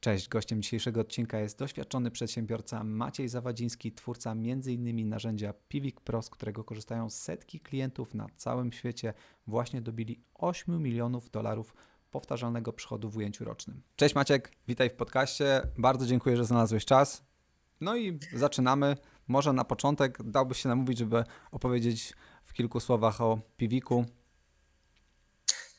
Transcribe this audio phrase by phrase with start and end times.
[0.00, 5.08] Cześć, gościem dzisiejszego odcinka jest doświadczony przedsiębiorca Maciej Zawadziński, twórca m.in.
[5.08, 9.14] narzędzia Pivik Pro, z którego korzystają setki klientów na całym świecie.
[9.46, 11.74] Właśnie dobili 8 milionów dolarów
[12.10, 13.82] powtarzalnego przychodu w ujęciu rocznym.
[13.96, 15.62] Cześć Maciek, witaj w podcaście.
[15.78, 17.24] Bardzo dziękuję, że znalazłeś czas.
[17.80, 18.96] No i zaczynamy.
[19.28, 22.14] Może na początek dałbyś się namówić, żeby opowiedzieć
[22.44, 24.04] w kilku słowach o Piwiku,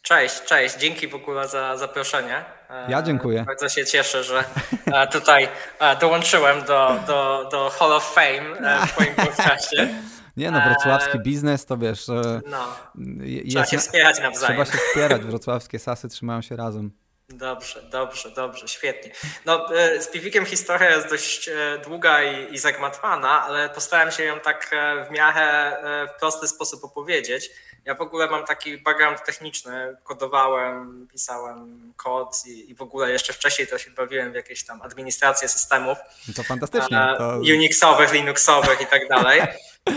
[0.01, 0.77] Cześć, cześć.
[0.77, 2.45] Dzięki w ogóle za zaproszenie.
[2.87, 3.43] Ja dziękuję.
[3.47, 4.43] Bardzo się cieszę, że
[4.85, 5.47] e, tutaj
[5.79, 9.87] e, dołączyłem do, do, do Hall of Fame e, w Twoim podcastie.
[10.37, 12.07] Nie no, wrocławski biznes to wiesz.
[12.47, 12.75] No,
[13.19, 14.65] jest, trzeba się wspierać nawzajem.
[14.65, 15.21] Trzeba się wspierać.
[15.31, 16.91] Wrocławskie sasy trzymają się razem.
[17.29, 19.11] Dobrze, dobrze, dobrze, świetnie.
[19.45, 19.67] No,
[19.99, 21.49] z Piwikiem historia jest dość
[21.85, 24.71] długa i, i zagmatwana, ale postarałem się ją tak
[25.07, 25.77] w miarę
[26.15, 27.51] w prosty sposób opowiedzieć.
[27.85, 33.33] Ja w ogóle mam taki background techniczny, kodowałem, pisałem kod i, i w ogóle jeszcze
[33.33, 35.97] wcześniej to się bawiłem w jakieś tam administrację systemów.
[36.27, 37.15] No to fantastycznie.
[37.17, 37.29] To...
[37.37, 39.41] Unixowych, Linuxowych i tak dalej.
[39.87, 39.93] E,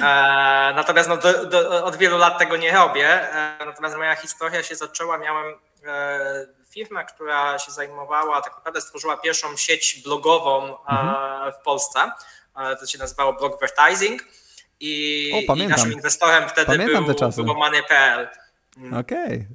[0.77, 3.09] natomiast no, do, do, od wielu lat tego nie robię.
[3.09, 5.55] E, natomiast moja historia się zaczęła, miałem
[5.87, 11.53] e, firmę, która się zajmowała, tak naprawdę stworzyła pierwszą sieć blogową mhm.
[11.53, 12.11] w Polsce.
[12.81, 14.23] To się nazywało Blogvertising
[14.81, 17.43] i, o, i naszym inwestorem wtedy pamiętam był, te czasy.
[17.43, 18.29] było Money.pl.
[18.77, 18.95] Mm.
[18.95, 19.27] Okej.
[19.27, 19.47] Okay.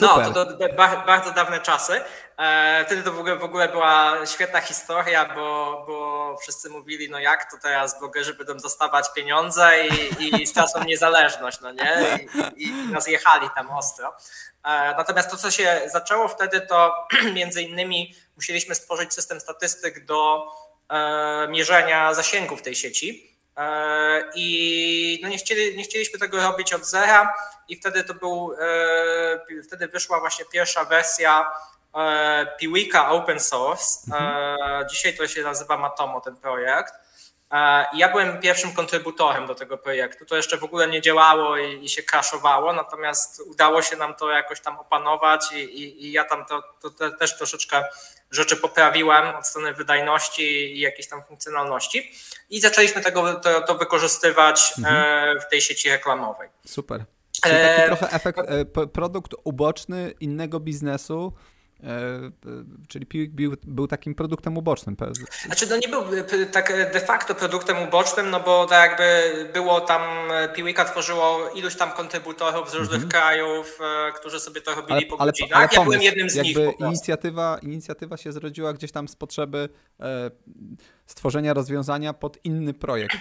[0.00, 0.74] No, to, to, to,
[1.06, 2.00] bardzo dawne czasy.
[2.38, 7.18] E, wtedy to w ogóle, w ogóle była świetna historia, bo, bo wszyscy mówili, no
[7.18, 9.72] jak to teraz blogerzy będą dostawać pieniądze
[10.20, 12.18] i, i stracą niezależność, no nie?
[12.56, 14.16] I, i, nas jechali tam ostro.
[14.64, 16.94] E, natomiast to, co się zaczęło wtedy, to
[17.34, 20.46] między innymi musieliśmy stworzyć system statystyk do
[20.88, 23.35] e, mierzenia zasięgów tej sieci.
[23.56, 27.34] E, I no nie, chcieli, nie chcieliśmy tego robić od zera
[27.68, 31.52] i wtedy to był, e, wtedy wyszła właśnie pierwsza wersja
[31.94, 34.12] e, Piwika Open Source.
[34.12, 34.88] Mhm.
[34.88, 36.94] Dzisiaj to się nazywa Matomo ten projekt.
[37.92, 40.24] Ja byłem pierwszym kontrybutorem do tego projektu.
[40.26, 44.30] To jeszcze w ogóle nie działało i, i się crashowało, natomiast udało się nam to
[44.30, 47.84] jakoś tam opanować i, i, i ja tam to, to, to, też troszeczkę
[48.30, 52.12] rzeczy poprawiłem od strony wydajności i jakiejś tam funkcjonalności
[52.50, 55.40] i zaczęliśmy tego, to, to wykorzystywać mhm.
[55.40, 56.48] w tej sieci reklamowej.
[56.66, 57.04] Super.
[57.42, 57.86] Czyli taki e...
[57.86, 61.55] trochę efekt, e, produkt uboczny innego biznesu, E, e,
[62.88, 64.96] czyli Piwik był, był, takim produktem ubocznym.
[65.46, 66.02] Znaczy, no nie był
[66.42, 70.02] e, tak de facto produktem ubocznym, no bo tak jakby było tam,
[70.54, 73.10] Piwika tworzyło iluś tam kontrybutorów z różnych mm -hmm.
[73.10, 73.78] krajów,
[74.16, 75.58] którzy sobie to robili ale, po ale, godzinach.
[75.58, 76.56] Ale pomysł, ja byłem jednym z nich.
[76.78, 79.68] Inicjatywa, inicjatywa się zrodziła gdzieś tam z potrzeby
[81.06, 83.18] stworzenia rozwiązania pod inny projekt.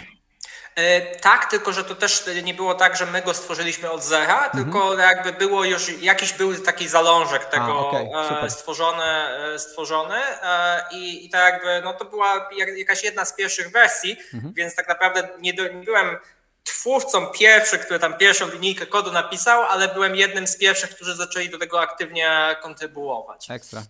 [0.75, 4.45] E, tak, tylko że to też nie było tak, że my go stworzyliśmy od zera,
[4.45, 4.63] mhm.
[4.63, 10.83] tylko jakby było już jakiś był taki zalążek tego A, okay, stworzony, e, stworzony e,
[10.91, 14.53] i, i tak jakby no to była jakaś jedna z pierwszych wersji, mhm.
[14.53, 16.17] więc tak naprawdę nie, nie byłem
[16.65, 21.49] twórcą pierwszy, który tam pierwszą linijkę kodu napisał, ale byłem jednym z pierwszych, którzy zaczęli
[21.49, 23.51] do tego aktywnie kontrybuować.
[23.51, 23.81] Ekstra.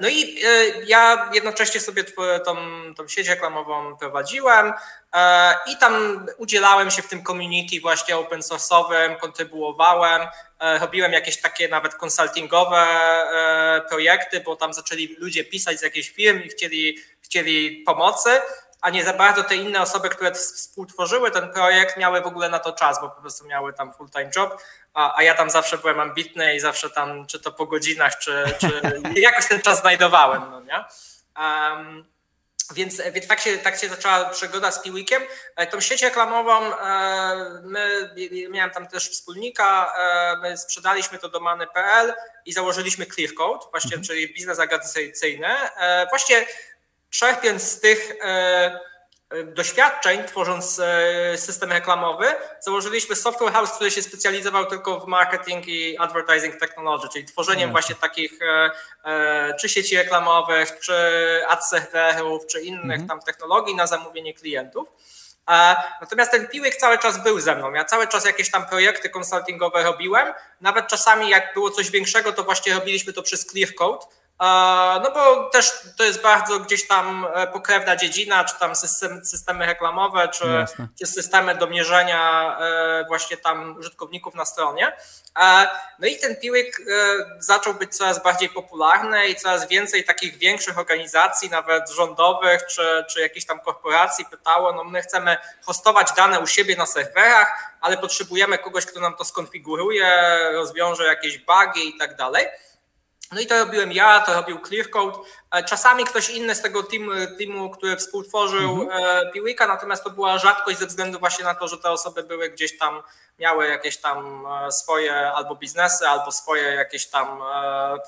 [0.00, 2.04] No i e, ja jednocześnie sobie
[2.44, 2.56] tą,
[2.96, 4.72] tą sieć reklamową prowadziłem
[5.14, 10.28] e, i tam udzielałem się w tym community właśnie open source'owym, kontrybuowałem,
[10.60, 12.86] e, robiłem jakieś takie nawet konsultingowe
[13.88, 18.30] projekty, bo tam zaczęli ludzie pisać z jakichś firm i chcieli, chcieli pomocy
[18.84, 22.58] a nie za bardzo te inne osoby, które współtworzyły ten projekt, miały w ogóle na
[22.58, 24.62] to czas, bo po prostu miały tam full-time job,
[24.94, 28.44] a, a ja tam zawsze byłem ambitny i zawsze tam, czy to po godzinach, czy,
[28.60, 28.82] czy
[29.20, 30.84] jakoś ten czas znajdowałem, no nie?
[31.36, 32.04] Um,
[32.74, 35.22] więc, więc tak, się, tak się zaczęła przygoda z Piwikiem.
[35.56, 38.14] E, tą sieć reklamową, e, my,
[38.50, 42.14] miałem tam też wspólnika, e, my sprzedaliśmy to do many.pl
[42.46, 44.04] i założyliśmy ClearCode, właśnie, mhm.
[44.04, 45.48] czyli biznes agregacyjny.
[46.10, 46.46] Właśnie
[47.14, 48.80] czerpiąc z tych e,
[49.30, 52.26] e, doświadczeń, tworząc e, system reklamowy,
[52.60, 57.94] założyliśmy software house, który się specjalizował tylko w marketing i advertising technology, czyli tworzeniem właśnie
[57.94, 58.38] takich
[59.60, 60.94] czy sieci reklamowych, czy
[61.48, 63.08] ad serwerów, czy innych mhm.
[63.08, 64.88] tam technologii na zamówienie klientów.
[66.00, 67.72] Natomiast ten piłek cały czas był ze mną.
[67.72, 70.34] Ja cały czas jakieś tam projekty konsultingowe robiłem.
[70.60, 74.06] Nawet czasami, jak było coś większego, to właśnie robiliśmy to przez Clear Code
[75.04, 79.66] no bo też to jest bardzo gdzieś tam e, pokrewna dziedzina, czy tam system, systemy
[79.66, 80.44] reklamowe, czy,
[80.98, 84.96] czy systemy do mierzenia e, właśnie tam użytkowników na stronie.
[85.98, 86.84] No i ten piłek e,
[87.38, 93.20] zaczął być coraz bardziej popularny i coraz więcej takich większych organizacji, nawet rządowych, czy, czy
[93.20, 98.58] jakichś tam korporacji pytało, no my chcemy hostować dane u siebie na serwerach, ale potrzebujemy
[98.58, 102.46] kogoś, kto nam to skonfiguruje, rozwiąże jakieś bugi i tak dalej.
[103.32, 105.18] No i to robiłem ja, to robił Clearcode.
[105.68, 109.32] Czasami ktoś inny z tego teamu, teamu który współtworzył mhm.
[109.32, 112.78] Piwika, natomiast to była rzadkość ze względu właśnie na to, że te osoby były gdzieś
[112.78, 113.02] tam,
[113.38, 117.40] miały jakieś tam swoje albo biznesy, albo swoje jakieś tam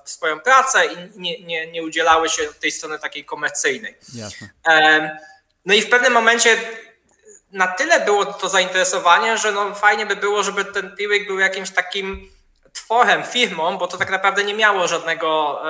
[0.04, 3.96] swoją pracę i nie, nie, nie udzielały się tej strony takiej komercyjnej.
[4.14, 4.48] Jasne.
[5.64, 6.56] No i w pewnym momencie
[7.52, 11.70] na tyle było to zainteresowanie, że no fajnie by było, żeby ten piłek był jakimś
[11.70, 12.35] takim
[12.76, 15.60] tworem, firmą, bo to tak naprawdę nie miało żadnego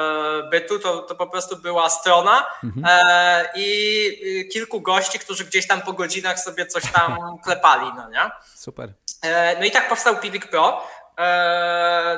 [0.41, 2.85] e, bytu, to, to po prostu była strona mhm.
[2.89, 8.31] E, i kilku gości, którzy gdzieś tam po godzinach sobie coś tam klepali, no nie?
[8.55, 8.93] Super.
[9.23, 10.83] E, no i tak powstał Pivik Pro,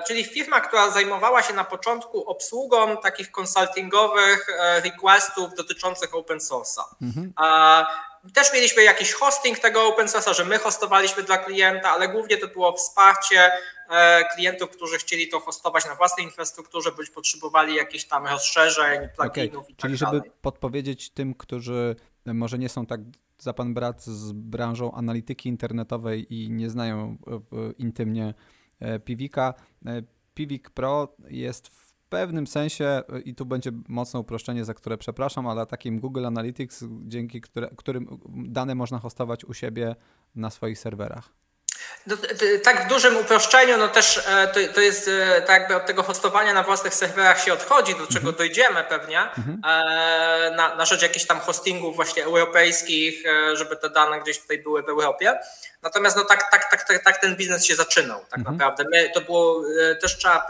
[0.06, 4.46] czyli firma, która zajmowała się na początku obsługą takich konsultingowych
[4.84, 6.82] requestów dotyczących open source'a.
[7.02, 7.32] Mhm.
[8.34, 12.48] Też mieliśmy jakiś hosting tego open source'a, że my hostowaliśmy dla klienta, ale głównie to
[12.48, 13.50] było wsparcie
[13.90, 19.62] e, klientów, którzy chcieli to hostować na własnej infrastrukturze, bądź potrzebowali jakichś tam rozszerzeń, pluginów
[19.62, 19.72] okay.
[19.72, 21.96] i tak Czyli żeby podpowiedzieć tym, którzy
[22.26, 23.00] może nie są tak
[23.38, 28.34] za pan brat z branżą analityki internetowej i nie znają e, e, intymnie
[29.04, 29.54] Pivika,
[30.34, 35.66] Pivik Pro jest w pewnym sensie, i tu będzie mocne uproszczenie, za które przepraszam, ale
[35.66, 39.96] takim Google Analytics, dzięki które, którym dane można hostować u siebie
[40.34, 41.32] na swoich serwerach.
[42.08, 42.16] No,
[42.62, 46.02] tak w dużym uproszczeniu, no też e, to, to jest e, tak jakby od tego
[46.02, 48.36] hostowania na własnych serwerach się odchodzi, do czego mhm.
[48.36, 49.60] dojdziemy pewnie, mhm.
[49.64, 53.22] E, na, na rzecz jakichś tam hostingów właśnie europejskich,
[53.54, 55.38] żeby te dane gdzieś tutaj były w Europie.
[55.82, 58.56] Natomiast no tak, tak, tak, tak, tak ten biznes się zaczynał tak mhm.
[58.56, 58.84] naprawdę.
[58.90, 59.62] My, to było,
[60.00, 60.46] też trzeba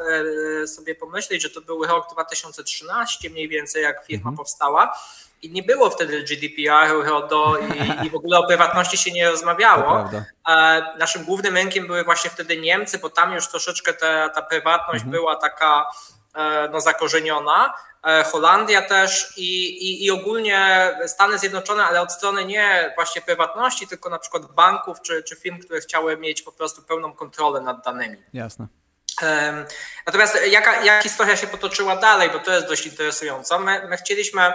[0.67, 4.37] sobie pomyśleć, że to był rok 2013 mniej więcej, jak firma mhm.
[4.37, 4.99] powstała
[5.43, 10.11] i nie było wtedy GDPR-u, RODO i, i w ogóle o prywatności się nie rozmawiało.
[10.99, 15.11] Naszym głównym rynkiem były właśnie wtedy Niemcy, bo tam już troszeczkę ta, ta prywatność mhm.
[15.11, 15.87] była taka
[16.35, 17.75] e, no, zakorzeniona.
[18.05, 23.87] E, Holandia też i, i, i, ogólnie Stany Zjednoczone, ale od strony nie właśnie prywatności,
[23.87, 27.85] tylko na przykład banków czy, czy firm, które chciały mieć po prostu pełną kontrolę nad
[27.85, 28.17] danymi.
[28.32, 28.67] Jasne.
[30.06, 33.58] Natomiast jaka, jak historia się potoczyła dalej, bo to jest dość interesujące.
[33.58, 34.52] My, my chcieliśmy E,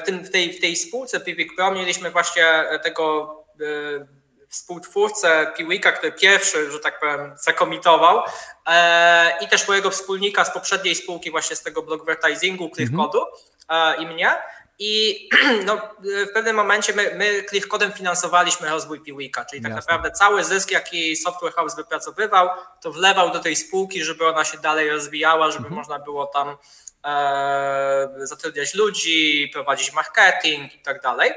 [0.00, 4.24] w, tym, w, tej, w tej spółce Piwik Pro mieliśmy właśnie tego e,
[4.54, 8.22] współtwórcę Piwika, który pierwszy, że tak powiem, zakomitował
[8.66, 13.24] e, i też mojego wspólnika z poprzedniej spółki właśnie z tego blogvertisingu, ClearCode'u
[13.68, 14.02] mhm.
[14.02, 14.34] i mnie.
[14.78, 15.28] I
[15.66, 19.92] no, w pewnym momencie my, my ClearCodem finansowaliśmy rozwój Piwika, czyli tak Jasne.
[19.92, 22.48] naprawdę cały zysk, jaki Software House wypracowywał,
[22.82, 25.76] to wlewał do tej spółki, żeby ona się dalej rozwijała, żeby mhm.
[25.76, 26.83] można było tam E,
[28.16, 31.32] zatrudniać ludzi, prowadzić marketing i tak dalej.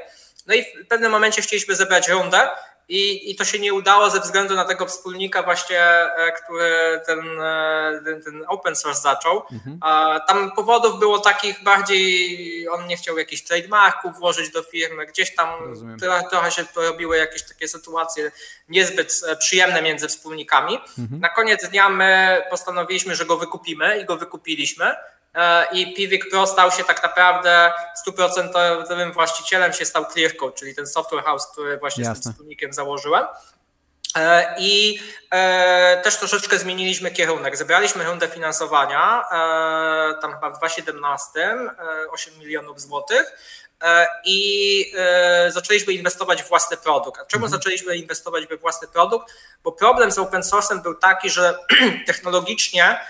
[0.46, 2.50] No i w pewnym momencie chcieliśmy zebrać rundę
[2.88, 7.40] i, i to się nie udało ze względu na tego wspólnika właśnie, e, który ten,
[7.40, 9.42] e, ten, ten open source zaczął.
[9.52, 9.80] Mhm.
[10.26, 15.74] Tam powodów było takich bardziej, on nie chciał jakichś trademarków włożyć do firmy, gdzieś tam
[16.00, 18.32] trochę, trochę się porobiły jakieś takie sytuacje
[18.68, 20.78] niezbyt przyjemne między wspólnikami.
[20.98, 21.20] Mhm.
[21.20, 24.94] Na koniec dnia my postanowiliśmy, że go wykupimy i go wykupiliśmy.
[25.34, 30.86] E, i Pivik Pro stał się tak naprawdę stuprocentowym właścicielem się stał Clearcode, czyli ten
[30.86, 32.20] software house, który właśnie Jasne.
[32.20, 33.24] z tym wspólnikiem założyłem.
[34.16, 37.56] E, I e, też troszeczkę zmieniliśmy kierunek.
[37.56, 39.24] Zebraliśmy rundę finansowania,
[40.20, 41.56] tam chyba w 2017,
[42.10, 43.32] 8 milionów złotych
[44.24, 44.92] i
[45.48, 47.20] zaczęliśmy inwestować w własny produkt.
[47.20, 47.60] A czemu mhm.
[47.60, 49.34] zaczęliśmy inwestować we własny produkt?
[49.64, 51.58] Bo problem z open source'em był taki, że
[52.06, 53.00] technologicznie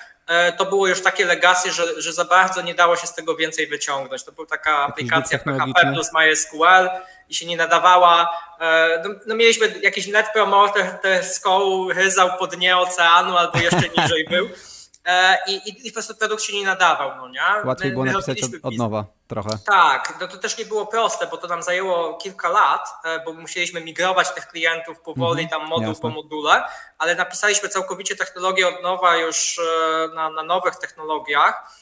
[0.52, 3.66] to było już takie legacy, że, że za bardzo nie dało się z tego więcej
[3.66, 4.24] wyciągnąć.
[4.24, 6.88] To była taka aplikacja PHP plus MySQL
[7.28, 8.28] i się nie nadawała.
[8.60, 13.88] E, no, no mieliśmy jakiś net promoter, te skoł ryzał po dnie oceanu albo jeszcze
[13.98, 14.48] niżej był.
[15.08, 17.16] E, i, i po prostu produkt się nie nadawał.
[17.16, 17.40] No nie?
[17.64, 19.50] Łatwiej my, było my napisać od, od, nowa trochę.
[19.66, 23.32] Tak, no to też nie było proste, bo to nam zajęło kilka lat, e, bo
[23.32, 26.02] musieliśmy migrować tych klientów powoli, mhm, tam moduł jasne.
[26.02, 26.62] po module,
[26.98, 31.72] ale napisaliśmy całkowicie technologię od nowa już e, na, na nowych technologiach.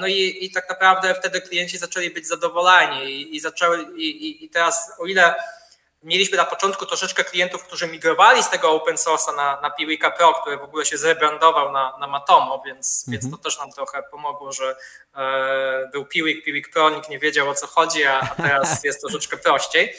[0.00, 4.50] No i, i tak naprawdę wtedy klienci zaczęli być zadowoleni i, i zaczęły i, i
[4.50, 5.34] teraz o ile
[6.02, 10.34] Mieliśmy na początku troszeczkę klientów, którzy migrowali z tego open source'a na, na Piwika Pro,
[10.34, 13.20] który w ogóle się zrebrandował na, na Matomo, więc, mhm.
[13.20, 14.76] więc to też nam trochę pomogło, że
[15.16, 19.00] e, był Piwik, Piwik Pro, nikt nie wiedział o co chodzi, a, a teraz jest
[19.00, 19.94] troszeczkę prościej.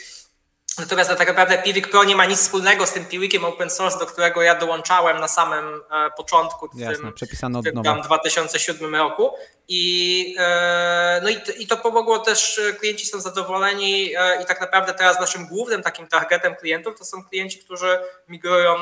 [0.78, 4.06] Natomiast tak naprawdę Pivik Pro nie ma nic wspólnego z tym Piwikiem open source, do
[4.06, 7.28] którego ja dołączałem na samym e, początku w Jasne, tym,
[7.62, 9.30] w tym tam 2007 roku.
[9.68, 14.12] I, e, no i, i to pomogło też, e, klienci są zadowoleni
[14.42, 18.74] i tak naprawdę teraz naszym głównym takim targetem klientów to są klienci, którzy migrują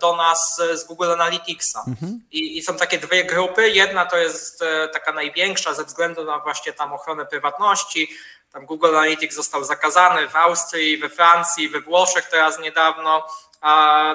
[0.00, 1.84] do nas z Google Analyticsa.
[1.88, 2.20] Mhm.
[2.30, 3.68] I, I są takie dwie grupy.
[3.68, 8.08] Jedna to jest taka największa ze względu na właśnie tam ochronę prywatności,
[8.52, 13.26] tam Google Analytics został zakazany w Austrii, we Francji, we Włoszech teraz niedawno.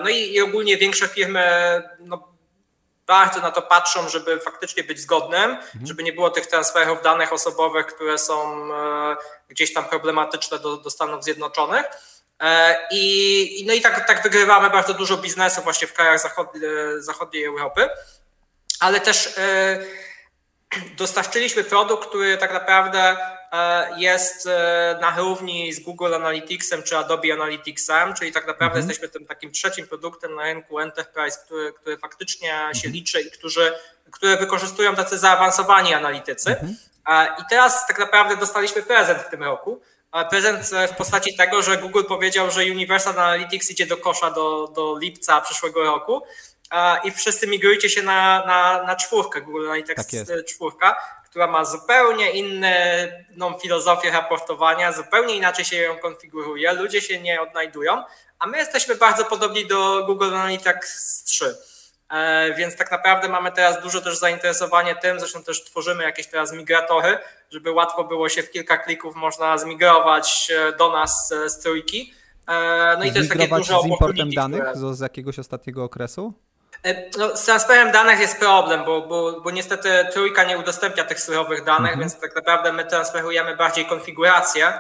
[0.04, 1.44] No i, i ogólnie większe firmy
[2.00, 2.34] no,
[3.06, 5.88] bardzo na to patrzą, żeby faktycznie być zgodnym, mhm.
[5.88, 9.16] żeby nie było tych transferów danych osobowych, które są e,
[9.50, 11.86] gdzieś tam problematyczne do, do Stanów Zjednoczonych.
[12.40, 16.64] E, I, no i tak, tak wygrywamy bardzo dużo biznesu właśnie w krajach zachodniej,
[16.98, 17.90] zachodniej Europy,
[18.80, 19.80] ale też e,
[20.98, 23.43] dostarczyliśmy produkt, który tak naprawdę E,
[23.98, 28.88] jest e, na równi z Google Analyticsem czy Adobe Analyticsem, czyli tak naprawdę mhm.
[28.88, 32.76] jesteśmy tym takim trzecim produktem na rynku enterprise, który, który faktycznie mhm.
[32.76, 33.74] się liczy i którzy,
[34.12, 36.50] które wykorzystują tacy zaawansowani analitycy.
[36.50, 36.76] Mhm.
[37.10, 39.82] E, I teraz tak naprawdę dostaliśmy prezent w tym roku.
[40.30, 44.98] Prezent w postaci tego, że Google powiedział, że Universal Analytics idzie do kosza do, do
[44.98, 46.24] lipca przyszłego roku
[47.04, 50.96] i wszyscy migrujcie się na, na, na czwórkę, Google Analytics tak czwórka
[51.34, 58.04] która ma zupełnie inną filozofię raportowania, zupełnie inaczej się ją konfiguruje, ludzie się nie odnajdują,
[58.40, 61.58] a my jesteśmy bardzo podobni do Google Analytics 3.
[62.10, 66.54] E, więc tak naprawdę mamy teraz dużo też zainteresowanie tym, zresztą też tworzymy jakieś teraz
[66.54, 67.18] migratory,
[67.52, 72.14] żeby łatwo było się w kilka klików można zmigrować e, do nas e, z trójki.
[72.98, 74.94] No i to jest takie duże z importem danych które...
[74.94, 76.34] z jakiegoś ostatniego okresu?
[76.84, 81.20] E, no, z transferem danych jest problem, bo, bo, bo niestety trójka nie udostępnia tych
[81.20, 82.00] surowych danych, mhm.
[82.00, 84.74] więc tak naprawdę my transferujemy bardziej konfigurację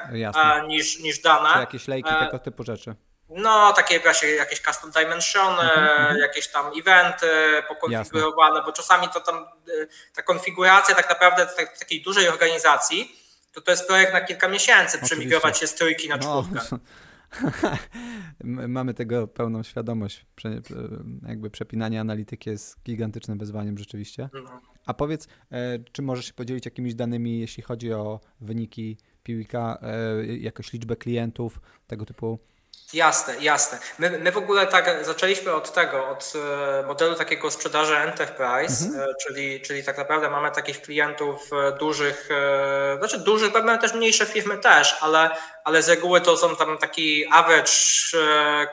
[0.67, 1.53] niż, niż dane.
[1.53, 2.95] Czy jakieś lejki, e, tego typu rzeczy.
[3.29, 6.17] No, takie właśnie jakieś custom dimensiony, mhm, mhm.
[6.17, 7.27] jakieś tam eventy
[7.67, 8.65] pokonfigurowane, Jasne.
[8.65, 9.45] bo czasami to tam e,
[10.15, 13.15] ta konfiguracja tak naprawdę w takiej dużej organizacji,
[13.53, 16.65] to to jest projekt na kilka miesięcy, przemigrować się z trójki na no, czwórkę.
[16.71, 16.77] No,
[18.67, 20.25] Mamy tego pełną świadomość.
[21.27, 24.29] Jakby przepinanie analityki jest gigantycznym wyzwaniem rzeczywiście.
[24.85, 30.25] A powiedz, e, czy możesz się podzielić jakimiś danymi, jeśli chodzi o wyniki Piwika, e,
[30.25, 32.39] jakąś liczbę klientów, tego typu
[32.93, 33.79] Jasne, jasne.
[33.99, 39.09] My, my w ogóle tak zaczęliśmy od tego, od e, modelu takiego sprzedaży enterprise, mhm.
[39.09, 42.29] E, czyli, czyli tak naprawdę mamy takich klientów e, dużych,
[42.97, 45.29] znaczy dużych, mamy też mniejsze firmy też, ale,
[45.63, 47.71] ale z reguły to są tam taki average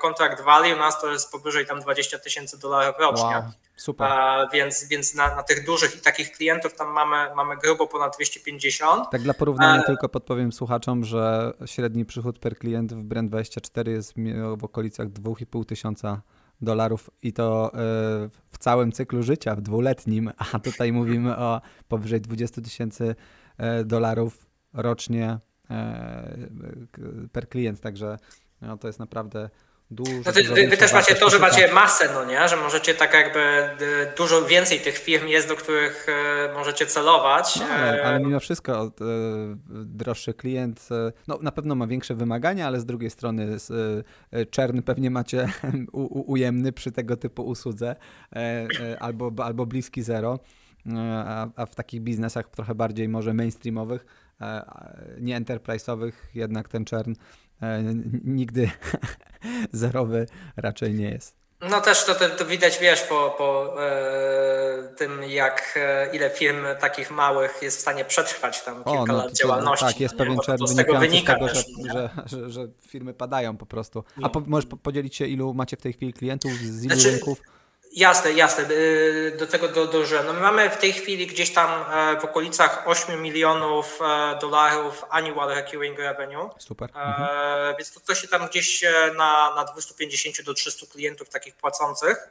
[0.00, 3.24] contract value, u nas to jest powyżej tam 20 tysięcy dolarów rocznie.
[3.24, 3.42] Wow.
[3.80, 4.06] Super.
[4.06, 8.16] A, więc więc na, na, tych dużych i takich klientów tam mamy, mamy grubo ponad
[8.16, 9.10] 250.
[9.10, 9.86] Tak dla porównania A...
[9.86, 14.14] tylko podpowiem słuchaczom, że średni przychód per klient w Brand24 jest
[14.56, 16.22] w okolicach 2,5 tysiąca
[16.60, 17.78] dolarów i to e,
[18.50, 23.14] w całym cyklu życia, w dwuletnim, a tutaj mówimy o powyżej 20 tysięcy
[23.58, 25.38] e, dolarów rocznie
[25.70, 26.48] e,
[27.32, 28.18] per klient, także
[28.60, 29.50] no, to jest naprawdę
[29.92, 32.48] Dużo, no wy, wy też macie to, że macie masę, no nie?
[32.48, 33.40] Że możecie tak jakby
[34.16, 37.56] dużo więcej tych firm jest, do których e, możecie celować.
[37.60, 38.90] No, ale, ale, mimo wszystko e,
[39.84, 43.56] droższy klient e, no, na pewno ma większe wymagania, ale z drugiej strony
[44.50, 45.48] czern pewnie macie
[46.26, 47.96] ujemny przy tego typu usłudze
[49.00, 50.38] albo, albo bliski zero.
[51.26, 54.06] A, a w takich biznesach trochę bardziej może mainstreamowych,
[55.20, 57.14] nie enterprise'owych, jednak ten czern
[58.24, 58.70] nigdy
[59.72, 60.26] zerowy
[60.56, 61.40] raczej nie jest.
[61.68, 67.10] No też to, to, widać, wiesz, po, po e, tym, jak e, ile firm takich
[67.10, 69.86] małych jest w stanie przetrwać tam kilka o, no, lat działalności.
[69.86, 70.60] Tak, jest pewien czerw
[71.00, 74.04] wynikający z tego, że, że, że, że, firmy padają po prostu.
[74.22, 77.42] A po, możesz podzielić się, ilu macie w tej chwili klientów, z ilu znaczy, rynków?
[77.92, 78.64] Jasne, jasne.
[78.70, 80.24] Y, do tego dążę.
[80.26, 85.04] No my mamy w tej chwili gdzieś tam e, w okolicach 8 milionów e, dolarów
[85.10, 86.50] annual recurring revenue.
[86.58, 86.90] Super.
[86.94, 87.76] E, mhm.
[87.78, 88.84] Więc to, to się tam gdzieś
[89.16, 92.28] na, na 250 do 300 klientów takich płacących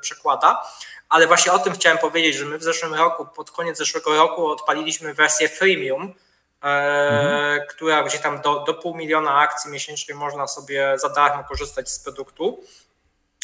[0.00, 0.62] przekłada.
[1.08, 4.46] Ale właśnie o tym chciałem powiedzieć, że my w zeszłym roku, pod koniec zeszłego roku
[4.46, 6.14] odpaliliśmy wersję freemium,
[6.60, 7.60] mhm.
[7.68, 11.98] która gdzieś tam do, do pół miliona akcji miesięcznie można sobie za darmo korzystać z
[11.98, 12.64] produktu.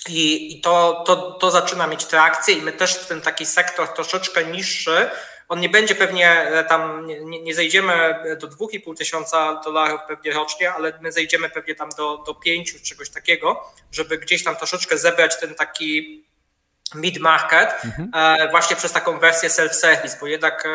[0.09, 3.89] I, i to, to, to zaczyna mieć trakcję i my też w ten taki sektor
[3.89, 5.11] troszeczkę niższy,
[5.49, 10.73] on nie będzie pewnie e, tam, nie, nie zejdziemy do 2,5 tysiąca dolarów pewnie rocznie,
[10.73, 14.99] ale my zejdziemy pewnie tam do, do 5 czy czegoś takiego, żeby gdzieś tam troszeczkę
[14.99, 16.23] zebrać ten taki
[16.95, 18.11] mid-market mhm.
[18.15, 20.69] E, właśnie przez taką wersję self-service, bo jednak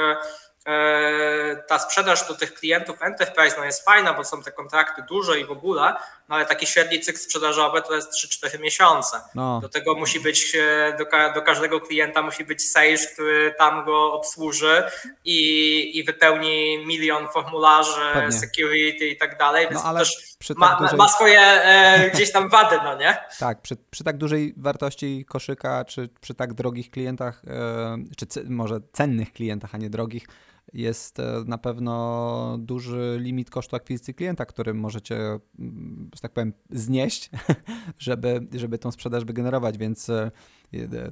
[0.67, 5.39] E, ta sprzedaż do tych klientów enterprise no jest fajna, bo są te kontrakty duże
[5.39, 5.95] i w ogóle,
[6.29, 9.21] no ale taki średni cykl sprzedażowy to jest 3-4 miesiące.
[9.35, 9.59] No.
[9.61, 11.05] Do tego musi być, e, do,
[11.35, 14.83] do, każdego klienta musi być sales, który tam go obsłuży
[15.25, 18.31] i, i wypełni milion formularzy, Pewnie.
[18.39, 20.97] security i tak dalej, więc no, ale też ma, tak dużej...
[20.97, 23.17] ma, swoje e, gdzieś tam wady, no nie?
[23.39, 28.79] Tak, przy, przy, tak dużej wartości koszyka, czy przy tak drogich klientach, e, czy może
[28.93, 30.27] cennych klientach, a nie drogich,
[30.73, 35.15] jest e, na pewno duży limit kosztu akwizycji klienta, który możecie,
[35.59, 37.29] mm, że tak powiem, znieść,
[37.99, 40.31] żeby, żeby tą sprzedaż wygenerować, więc e,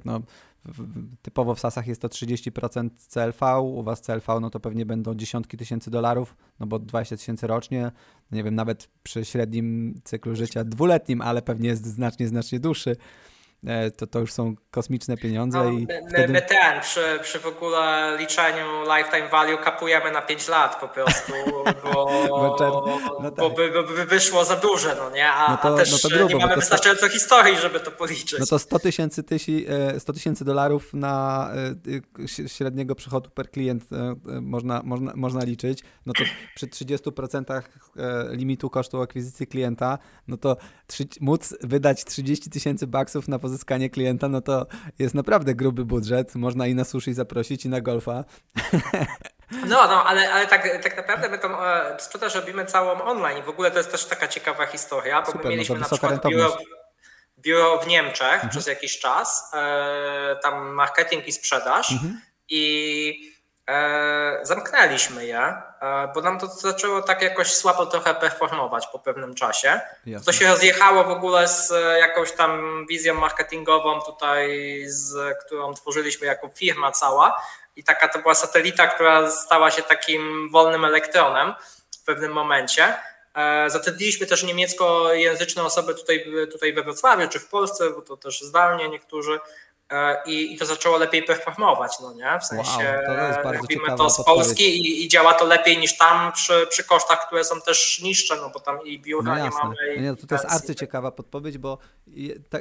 [0.05, 0.21] no,
[1.21, 5.57] typowo w SASach jest to 30% CLV, u Was CLV no to pewnie będą dziesiątki
[5.57, 7.91] tysięcy dolarów, no bo 20 tysięcy rocznie,
[8.31, 12.95] nie wiem, nawet przy średnim cyklu życia dwuletnim, ale pewnie jest znacznie, znacznie dłuższy,
[13.98, 15.57] to, to już są kosmiczne pieniądze.
[15.63, 16.34] No, i my, wtedy...
[16.34, 18.65] my ten, przy, przy w ogóle liczeniu
[18.98, 21.34] lifetime value kapujemy na 5 lat po prostu,
[21.84, 22.55] bo,
[23.22, 23.39] no tak.
[23.39, 25.27] bo by, by, wyszło za duże, no nie?
[25.27, 27.13] A, no to, a też no grubo, nie mamy wystarczająco 100...
[27.13, 28.39] historii, żeby to policzyć.
[28.39, 29.24] No to 100 tysięcy
[30.00, 31.50] 100 tysięcy dolarów na
[32.24, 36.24] e, średniego przychodu per klient e, można, można, można liczyć, no to
[36.55, 37.62] przy 30%
[38.31, 40.57] limitu kosztu akwizycji klienta, no to
[41.22, 43.54] móc wydać 30 tysięcy baksów na pozyskanie
[43.91, 44.65] klienta, no to
[45.00, 46.35] jest naprawdę gruby budżet.
[46.35, 48.24] Można i na sushi zaprosić, i na golfa.
[49.51, 53.43] No, no, ale, ale tak, tak naprawdę my tą e, sprzedaż robimy całą online.
[53.43, 55.88] W ogóle to jest też taka ciekawa historia, bo Super, my no mieliśmy no na
[55.88, 56.57] przykład biuro,
[57.39, 58.50] biuro w Niemczech mhm.
[58.50, 62.21] przez jakiś czas, e, tam marketing i sprzedaż mhm.
[62.50, 63.35] i
[63.69, 65.53] E, zamknęliśmy je,
[66.13, 69.81] bo nam to zaczęło tak jakoś słabo trochę performować po pewnym czasie.
[70.05, 70.25] Jasne.
[70.25, 76.49] To się rozjechało w ogóle z jakąś tam wizją marketingową tutaj, z którą tworzyliśmy jako
[76.49, 77.41] firma cała
[77.75, 81.53] i taka to była satelita, która stała się takim wolnym elektronem
[82.01, 82.93] w pewnym momencie.
[83.35, 88.41] E, zatrudniliśmy też niemieckojęzyczne osoby tutaj, tutaj we Wrocławiu czy w Polsce, bo to też
[88.41, 89.64] zdalnie niektórzy E,
[90.25, 92.39] i, i to zaczęło lepiej performować, no nie?
[92.39, 96.31] W sensie wow, to robimy to z Polski i, i, działa to lepiej niż tam
[96.31, 99.75] przy, przy kosztach, które są też niższe, no bo tam i biura no nie mamy.
[99.95, 101.77] No nie, to, to jest arcyciekawa podpowiedź, bo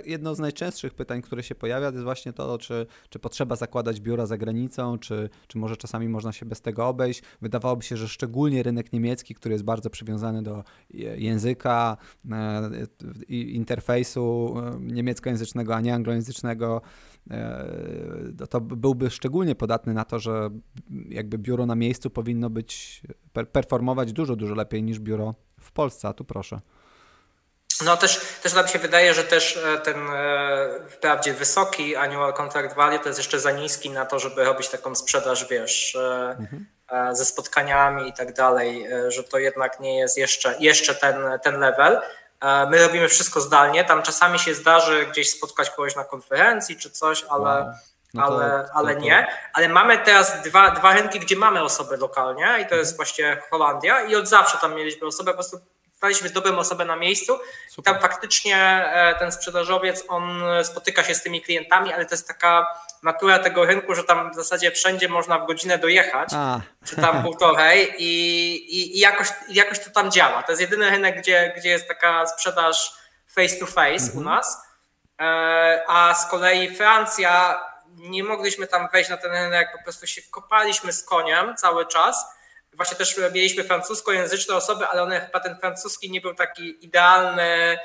[0.04, 4.00] jedno z najczęstszych pytań, które się pojawia, to jest właśnie to, czy, czy potrzeba zakładać
[4.00, 7.22] biura za granicą, czy, czy może czasami można się bez tego obejść.
[7.42, 10.64] Wydawałoby się, że szczególnie rynek niemiecki, który jest bardzo przywiązany do
[11.16, 11.96] języka,
[12.32, 12.70] e,
[13.28, 17.13] interfejsu e, niemieckojęzycznego, a nie anglojęzycznego, E,
[18.50, 20.50] to byłby szczególnie podatny na to, że
[21.08, 23.02] jakby biuro na miejscu powinno być,
[23.52, 26.60] performować dużo, dużo lepiej niż biuro w Polsce, a tu proszę.
[27.84, 32.76] No też, też nam się wydaje, że też e, ten e, wprawdzie wysoki annual contract
[32.76, 35.98] value to jest jeszcze za niski na to, żeby robić taką sprzedaż, wiesz,
[36.38, 36.66] mhm.
[37.12, 42.00] ze spotkaniami i tak dalej, że to jednak nie jest jeszcze, jeszcze ten, ten level.
[42.44, 43.84] E, my robimy wszystko zdalnie.
[43.84, 47.72] Tam czasami się zdarzy gdzieś spotkać kogoś na konferencji czy coś, ale, wow.
[48.14, 49.06] no to, ale, ale to, to.
[49.06, 49.26] nie.
[49.52, 52.96] Ale mamy teraz dwa, dwa rynki, gdzie mamy osoby lokalnie i to jest mhm.
[52.96, 55.58] właśnie Holandia i od zawsze tam mieliśmy osobę, po prostu
[56.04, 57.38] znaleźliśmy dobrą osobę na miejscu
[57.68, 57.80] Super.
[57.80, 62.28] i tam faktycznie e, ten sprzedażowiec, on spotyka się z tymi klientami, ale to jest
[62.28, 62.66] taka
[63.02, 66.60] natura tego rynku, że tam w zasadzie wszędzie można w godzinę dojechać, A.
[66.86, 70.42] czy tam półtorej i, i, i, jakoś, jakoś to tam działa.
[70.42, 72.92] To jest jedyny rynek, gdzie, gdzie jest taka sprzedaż
[73.34, 74.18] face to face mhm.
[74.18, 74.62] u nas,
[75.20, 80.22] e, a z kolei Francja, nie mogliśmy tam wejść na ten rynek, po prostu się
[80.30, 82.26] kopaliśmy z koniem cały czas,
[82.76, 87.78] Właśnie też mieliśmy francuskojęzyczne osoby, ale one chyba ten francuski nie był taki idealny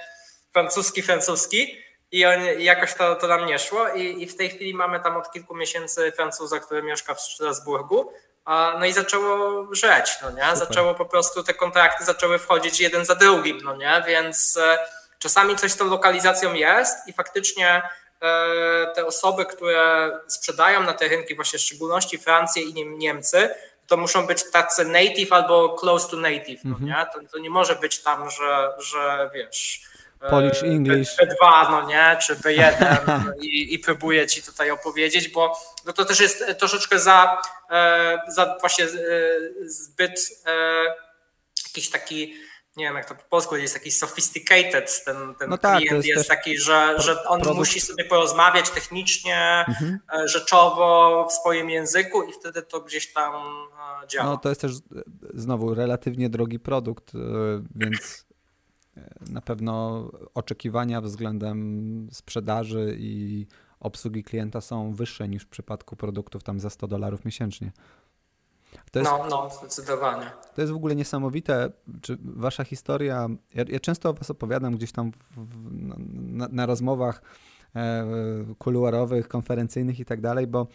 [0.54, 1.78] francuski, francuski
[2.12, 5.18] i on, jakoś to, to nam nie szło I, i w tej chwili mamy tam
[5.18, 8.14] od kilku miesięcy Francuza, który mieszka w Strasburgu,
[8.80, 10.56] no i zaczęło żreć, no nie?
[10.56, 14.04] Zaczęło po prostu, te kontrakty zaczęły wchodzić jeden za drugim, no nie?
[14.08, 14.78] Więc e,
[15.20, 17.82] czasami coś z tą lokalizacją jest i faktycznie
[18.22, 23.50] e, te osoby, które sprzedają na te rynki, właśnie w szczególności Francję i Niemcy,
[23.90, 27.06] to muszą być tacy native albo close to native, no nie?
[27.14, 29.82] To, to nie może być tam, że, że wiesz...
[30.30, 31.10] Polish e, English.
[31.18, 36.20] B2, no nie, czy B1 i, i próbuję ci tutaj opowiedzieć, bo no to też
[36.20, 38.90] jest troszeczkę za, e, za właśnie e,
[39.66, 40.44] zbyt
[41.68, 42.34] jakiś taki
[42.80, 46.08] nie wiem jak to po polsku jest taki sophisticated, ten, ten no tak, klient jest,
[46.08, 47.60] jest taki, że, że on produkt.
[47.60, 50.00] musi sobie porozmawiać technicznie, mhm.
[50.14, 53.34] E, rzeczowo w swoim języku i wtedy to gdzieś tam
[54.04, 54.30] e, działa.
[54.30, 54.78] No to jest też e,
[55.34, 57.12] znowu relatywnie drogi produkt,
[57.76, 58.26] więc
[59.30, 63.46] na pewno oczekiwania względem sprzedaży i
[63.80, 67.72] obsługi klienta są wyższe niż w przypadku produktów tam za 100 dolarów miesięcznie.
[68.92, 70.32] To jest, no, no, zdecydowanie.
[70.56, 74.92] To jest w ogóle niesamowite, czy wasza historia, ja, ja często o was opowiadam gdzieś
[74.92, 75.72] tam w,
[76.12, 77.22] na, na, rozmowach
[77.76, 78.06] e,
[78.58, 80.68] kuluarowych, konferencyjnych i tak dalej, bo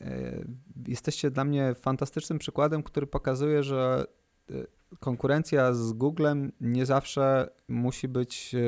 [0.00, 0.44] e,
[0.88, 4.06] jesteście dla mnie fantastycznym przykładem, który pokazuje, że
[4.50, 4.54] e,
[5.00, 8.58] konkurencja z Googlem nie zawsze musi być e,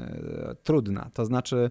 [0.00, 1.10] e, trudna.
[1.14, 1.70] To znaczy,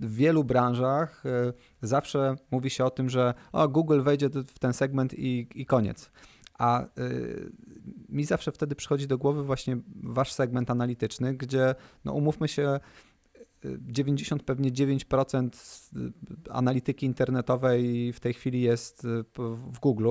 [0.00, 1.52] w wielu branżach e,
[1.82, 6.10] zawsze mówi się o tym, że o, Google wejdzie w ten segment i, i koniec.
[6.58, 7.52] A y,
[8.08, 11.74] mi zawsze wtedy przychodzi do głowy właśnie wasz segment analityczny, gdzie,
[12.04, 12.80] no umówmy się,
[13.80, 15.48] 90, pewnie 9%
[16.50, 20.08] analityki internetowej w tej chwili jest y, w Google,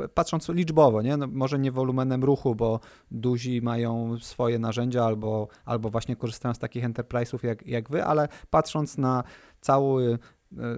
[0.00, 1.16] y, patrząc liczbowo, nie?
[1.16, 6.58] No może nie wolumenem ruchu, bo duzi mają swoje narzędzia albo, albo właśnie korzystają z
[6.58, 9.24] takich enterprise'ów jak, jak wy, ale patrząc na
[9.60, 10.18] cały y,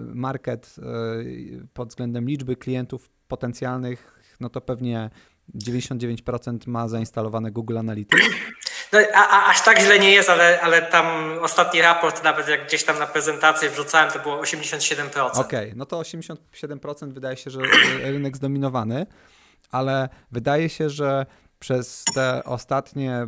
[0.01, 0.75] market
[1.73, 5.09] pod względem liczby klientów potencjalnych, no to pewnie
[5.55, 8.23] 99% ma zainstalowane Google Analytics.
[8.93, 11.05] No, a, a, aż tak źle nie jest, ale, ale tam
[11.41, 15.31] ostatni raport, nawet jak gdzieś tam na prezentację wrzucałem, to było 87%.
[15.31, 16.37] Okej, okay, no to 87%
[17.13, 17.59] wydaje się, że
[18.03, 19.05] rynek zdominowany,
[19.71, 21.25] ale wydaje się, że
[21.59, 23.27] przez te ostatnie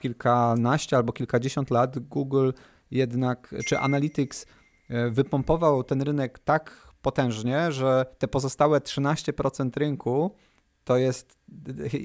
[0.00, 2.50] kilkanaście albo kilkadziesiąt lat Google
[2.90, 4.46] jednak, czy Analytics
[4.90, 10.36] e, wypompował ten rynek tak potężnie, że te pozostałe 13% rynku
[10.88, 11.38] to jest,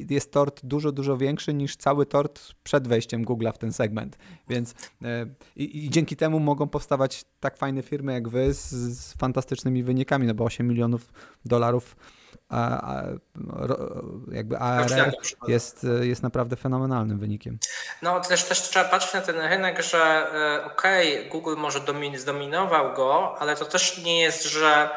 [0.09, 4.17] jest tort dużo, dużo większy niż cały tort przed wejściem Google'a w ten segment.
[4.49, 8.69] Więc e, i, i, dzięki temu mogą powstawać tak fajne firmy jak wy z,
[8.99, 11.13] z fantastycznymi wynikami, no bo 8 milionów
[11.45, 11.95] dolarów
[12.49, 13.03] a, a,
[14.31, 15.13] jakby ARR
[15.47, 17.59] jest, jest naprawdę fenomenalnym wynikiem.
[18.01, 22.17] No też, też trzeba patrzeć na ten rynek, że e, okej, okay, Google może domin,
[22.17, 24.89] zdominował go, ale to też nie jest, że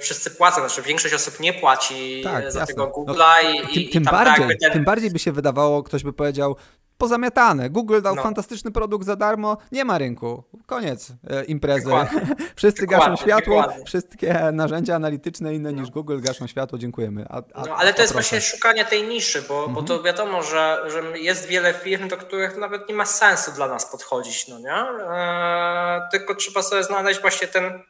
[0.00, 2.66] wszyscy płacą, znaczy większość osób nie płaci tak, za jasne.
[2.66, 4.72] tego no, Google'a no, i, tym, i tym bardziej, tak ten...
[4.72, 6.56] tym bardziej by się wydawało, ktoś by powiedział,
[7.02, 7.70] pozamiatane.
[7.70, 8.22] Google dał no.
[8.22, 10.44] fantastyczny produkt za darmo, nie ma rynku.
[10.66, 11.90] Koniec e, imprezy.
[12.56, 13.84] Wszyscy dokładnie, gaszą światło, dokładnie.
[13.84, 15.80] wszystkie narzędzia analityczne inne no.
[15.80, 17.26] niż Google gaszą światło, dziękujemy.
[17.28, 19.74] A, a, no, ale to jest właśnie szukanie tej niszy, bo, mhm.
[19.74, 23.68] bo to wiadomo, że, że jest wiele firm, do których nawet nie ma sensu dla
[23.68, 24.74] nas podchodzić, no nie?
[25.10, 27.82] Eee, tylko trzeba sobie znaleźć właśnie ten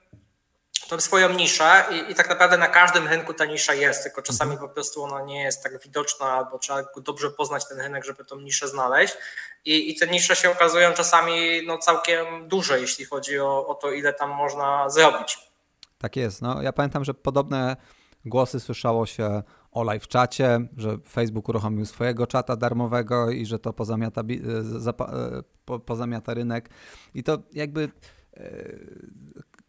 [0.93, 4.59] tą swoją niszę i, i, tak naprawdę na każdym rynku ta nisza jest, tylko czasami
[4.59, 8.41] po prostu ona nie jest tak widoczna, albo trzeba dobrze poznać ten rynek, żeby tą
[8.41, 9.17] niszę znaleźć.
[9.65, 13.91] I, i te nisze się okazują czasami no, całkiem duże, jeśli chodzi o, o to,
[13.91, 15.39] ile tam można zrobić.
[15.99, 16.43] Tak jest.
[16.43, 17.77] No, ja pamiętam, że podobne
[18.25, 23.73] głosy słyszało się o live czacie, że Facebook uruchomił swojego czata darmowego i że to
[23.73, 26.71] pozamiata, e, pozamiata rynek.
[27.15, 27.89] I to jakby
[28.37, 28.43] e,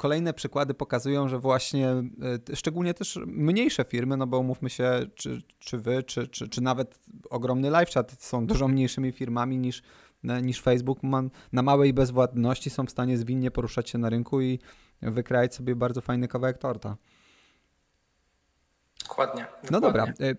[0.03, 5.41] kolejne przykłady pokazują, że właśnie e, szczególnie też mniejsze firmy, no bo umówmy się, czy,
[5.59, 9.83] czy wy, czy, czy, czy nawet ogromny LiveChat są dużo mniejszymi firmami niż,
[10.23, 10.99] e, niż Facebook.
[11.51, 14.59] Na małej bezwładności są w stanie zwinnie poruszać się na rynku i
[15.01, 16.97] wykrajać sobie bardzo fajny kawałek torta.
[19.07, 19.45] Dokładnie.
[19.71, 20.35] No dobra, e,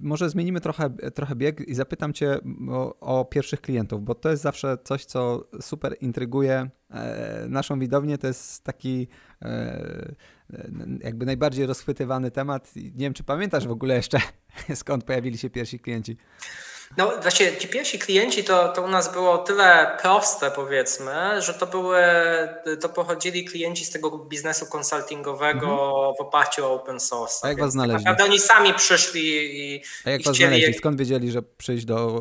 [0.00, 2.38] może zmienimy trochę, trochę bieg i zapytam Cię
[2.70, 6.70] o, o, pierwszych klientów, bo to jest zawsze coś, co super intryguje
[7.48, 8.18] naszą widownię.
[8.18, 9.08] To jest taki
[9.42, 10.14] e,
[11.00, 12.76] jakby najbardziej rozchwytywany temat.
[12.76, 14.18] Nie wiem, czy pamiętasz w ogóle jeszcze,
[14.74, 16.16] skąd pojawili się pierwsi klienci?
[16.96, 21.66] No właśnie ci pierwsi klienci to, to u nas było tyle proste powiedzmy, że to
[21.66, 22.02] były,
[22.80, 26.16] to pochodzili klienci z tego biznesu konsultingowego mm-hmm.
[26.18, 27.40] w oparciu o open source.
[27.42, 28.04] A jak was tak znaleźli?
[28.04, 29.22] Naprawdę oni sami przyszli
[29.60, 30.74] i A jak i was znaleźli?
[30.74, 32.20] Skąd wiedzieli, że przyjść do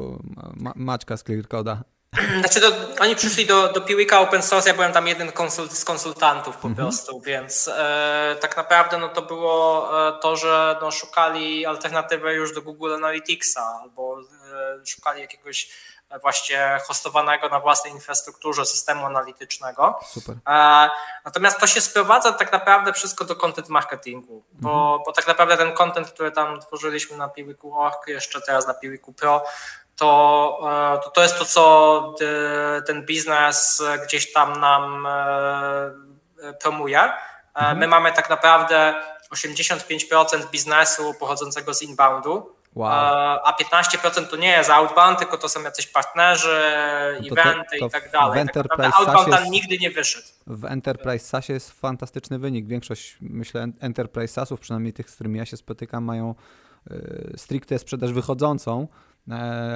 [0.76, 1.84] Maćka z ClearCoda?
[2.40, 2.62] Znaczy,
[3.00, 6.68] oni przyszli do, do Piwika Open Source, ja byłem tam jeden konsult, z konsultantów po
[6.68, 6.76] mhm.
[6.76, 12.54] prostu, więc e, tak naprawdę no, to było e, to, że no, szukali alternatywy już
[12.54, 15.70] do Google Analyticsa albo e, szukali jakiegoś
[16.10, 20.00] e, właśnie hostowanego na własnej infrastrukturze systemu analitycznego.
[20.08, 20.36] Super.
[20.48, 20.90] E,
[21.26, 25.04] natomiast to się sprowadza tak naprawdę wszystko do content marketingu, bo, mhm.
[25.06, 29.44] bo tak naprawdę ten content, który tam tworzyliśmy na Piwiku.org, jeszcze teraz na Piwiku Pro,
[30.02, 30.60] to,
[30.98, 32.16] e, to, to jest to, co
[32.88, 37.00] ten biznes gdzieś tam nam e, promuje.
[37.00, 37.12] E,
[37.56, 37.78] mhm.
[37.78, 38.94] My mamy tak naprawdę
[39.34, 42.56] 85% biznesu pochodzącego z inboundu.
[42.76, 42.90] Wow.
[43.44, 46.74] A 15% to nie jest outbound, tylko to są jacyś partnerzy,
[47.22, 48.32] no to, eventy to, to i tak dalej.
[48.32, 50.28] W tak Enterprise tak outbound tam nigdy nie wyszedł.
[50.48, 52.68] W Enterprise SaaSie jest fantastyczny wynik.
[52.68, 56.36] Większość, myślę, Enterprise SaaSów, przynajmniej tych, z którymi ja się spotykam, mają
[57.38, 58.88] stricte sprzedaż wychodzącą,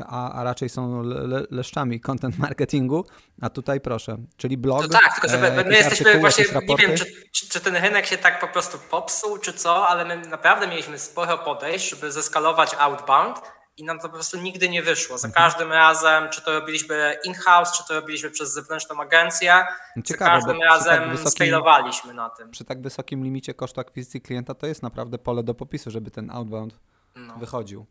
[0.07, 3.05] a, a raczej są le, leszczami content marketingu,
[3.41, 4.81] a tutaj proszę, czyli blog.
[4.81, 8.17] To tak, tylko że my jesteśmy właśnie, nie wiem, czy, czy, czy, ten rynek się
[8.17, 13.41] tak po prostu popsuł, czy co, ale my naprawdę mieliśmy sporo podejść, żeby zeskalować outbound
[13.77, 15.17] i nam to po prostu nigdy nie wyszło.
[15.17, 15.45] Za mhm.
[15.45, 19.65] każdym razem, czy to robiliśmy in-house, czy to robiliśmy przez zewnętrzną agencję,
[20.05, 22.51] Ciekawe, za każdym razem tak wysokim, scalowaliśmy na tym.
[22.51, 26.31] Przy tak wysokim limicie kosztu akwizycji klienta to jest naprawdę pole do popisu, żeby ten
[26.31, 26.79] outbound
[27.15, 27.37] no.
[27.37, 27.85] wychodził.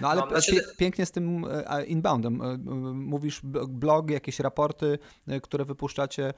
[0.00, 0.64] No ale no, znaczy...
[0.78, 2.42] pięknie z tym e, inboundem.
[2.42, 2.58] E,
[2.94, 6.34] mówisz blog, jakieś raporty, e, które wypuszczacie,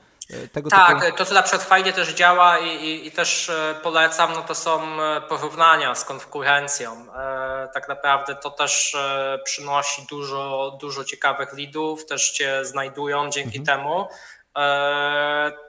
[0.52, 1.16] tego Tak, typu...
[1.16, 3.50] to co na przykład fajnie też działa i, i, i, też
[3.82, 4.80] polecam, no to są
[5.28, 7.06] porównania z konkurencją.
[7.74, 8.96] Tak naprawdę to też
[9.44, 13.78] przynosi dużo, dużo ciekawych leadów, też cię znajdują dzięki mhm.
[13.78, 14.08] temu.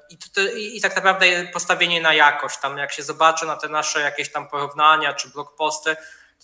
[0.09, 3.99] I, to, I, tak naprawdę postawienie na jakość, tam jak się zobaczy na te nasze
[4.01, 5.95] jakieś tam porównania czy blog posty,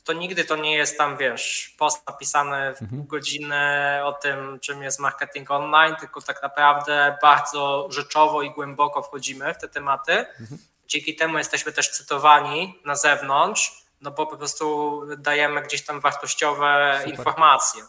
[0.05, 3.07] to nigdy to nie jest tam, wiesz, post napisany w pół mhm.
[3.07, 9.53] godziny o tym, czym jest marketing online, tylko tak naprawdę bardzo rzeczowo i głęboko wchodzimy
[9.53, 10.11] w te tematy.
[10.11, 10.57] Mhm.
[10.87, 16.95] Dzięki temu jesteśmy też cytowani na zewnątrz, no bo po prostu dajemy gdzieś tam wartościowe
[16.97, 17.11] Super.
[17.11, 17.83] informacje.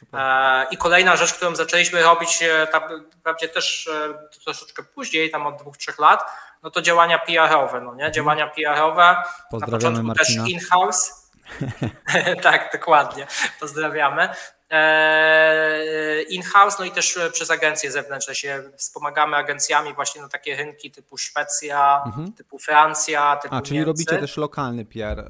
[0.00, 0.20] Super.
[0.20, 2.44] E, I kolejna rzecz, którą zaczęliśmy robić,
[3.20, 6.24] wprawdzie też e, troszeczkę później, tam od dwóch, trzech lat,
[6.62, 8.04] no to działania PR-owe, no nie?
[8.04, 8.12] Mhm.
[8.12, 9.22] Działania PR-owe,
[9.52, 10.44] na początku Marcina.
[10.44, 11.23] też in-house,
[12.42, 13.26] tak, dokładnie.
[13.60, 14.28] Pozdrawiamy.
[14.70, 20.90] E, in-house, no i też przez agencje zewnętrzne się wspomagamy agencjami właśnie na takie rynki
[20.90, 22.32] typu Szwecja, mhm.
[22.32, 23.86] typu Francja, typu A, czyli Niemcy.
[23.86, 25.20] robicie też lokalny PR.
[25.20, 25.24] E,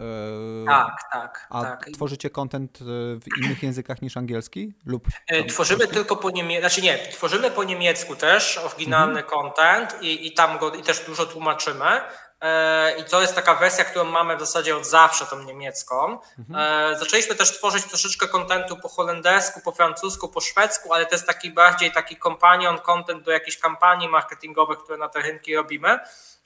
[0.67, 1.47] tak, tak.
[1.51, 1.87] A tak.
[1.95, 4.75] tworzycie content w innych językach niż angielski?
[4.87, 5.09] Lub
[5.49, 5.95] tworzymy polski?
[5.95, 9.43] tylko po niemiecku, znaczy nie, tworzymy po niemiecku też oryginalny mhm.
[9.43, 12.01] content i, i tam go i też dużo tłumaczymy.
[12.41, 16.19] E, I to jest taka wersja, którą mamy w zasadzie od zawsze, tą niemiecką.
[16.39, 16.93] Mhm.
[16.93, 21.27] E, zaczęliśmy też tworzyć troszeczkę kontentu po holendersku, po francusku, po szwedzku, ale to jest
[21.27, 25.99] taki bardziej taki companion content do jakichś kampanii marketingowych, które na te rynki robimy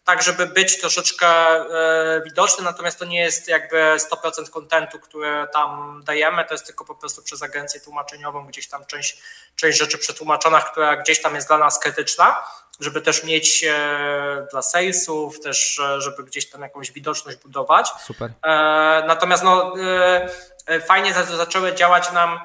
[0.08, 6.00] tak żeby być troszeczkę e, widoczny, natomiast to nie jest jakby 100% kontentu, które tam
[6.04, 9.22] dajemy, to jest tylko po prostu przez agencję tłumaczeniową, gdzieś tam część,
[9.56, 12.44] część rzeczy przetłumaczona, która gdzieś tam jest dla nas krytyczna,
[12.80, 17.90] żeby też mieć e, dla salesów, też e, żeby gdzieś tam jakąś widoczność budować.
[18.06, 18.32] Super.
[19.06, 19.74] Natomiast no,
[20.86, 22.40] fajnie zaczęły działać nam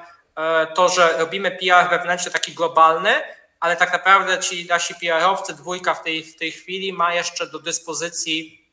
[0.74, 3.22] to, że robimy PR wewnętrzny taki globalny,
[3.64, 7.58] ale tak naprawdę ci nasi PR-owcy, dwójka w tej, w tej chwili ma jeszcze do
[7.58, 8.68] dyspozycji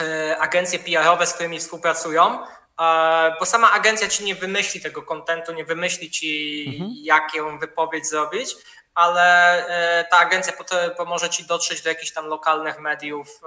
[0.00, 2.46] e, agencje PR-owe, z którymi współpracują,
[2.80, 6.90] e, bo sama agencja ci nie wymyśli tego kontentu, nie wymyśli ci, mhm.
[7.02, 8.56] jaką wypowiedź zrobić,
[8.94, 10.52] ale e, ta agencja
[10.96, 13.40] pomoże ci dotrzeć do jakichś tam lokalnych mediów,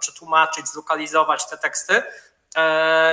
[0.00, 2.02] przetłumaczyć, zlokalizować te teksty.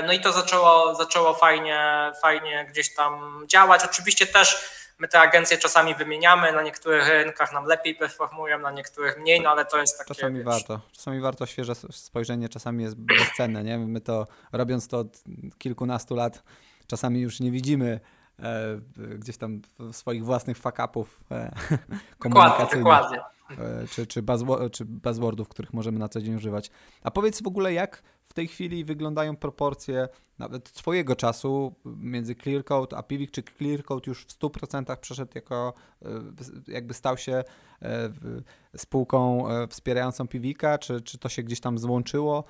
[0.03, 3.81] No i to zaczęło, zaczęło fajnie, fajnie gdzieś tam działać.
[3.85, 9.17] Oczywiście też My te agencje czasami wymieniamy, na niektórych rynkach nam lepiej performują, na niektórych
[9.17, 10.15] mniej, no ale to jest takie...
[10.15, 10.45] Czasami wiesz...
[10.45, 13.77] warto, czasami warto świeże spojrzenie, czasami jest bezcenne, nie?
[13.77, 15.07] My to, robiąc to od
[15.57, 16.43] kilkunastu lat,
[16.87, 17.99] czasami już nie widzimy e,
[19.19, 21.51] gdzieś tam swoich własnych fuck-upów e,
[22.19, 22.83] komunikacyjnych.
[22.83, 23.83] Dokładnie, dokładnie.
[23.83, 24.23] E, czy, czy,
[24.71, 26.71] czy buzzwordów, których możemy na co dzień używać.
[27.03, 30.07] A powiedz w ogóle, jak w tej chwili wyglądają proporcje
[30.39, 33.31] nawet Twojego czasu między Clearcode a Pivik?
[33.31, 36.07] Czy Clearcode już w 100% przeszedł jako, e,
[36.67, 37.43] jakby stał się
[37.81, 38.09] e,
[38.77, 42.43] spółką e, wspierającą Pivika, czy, czy to się gdzieś tam złączyło?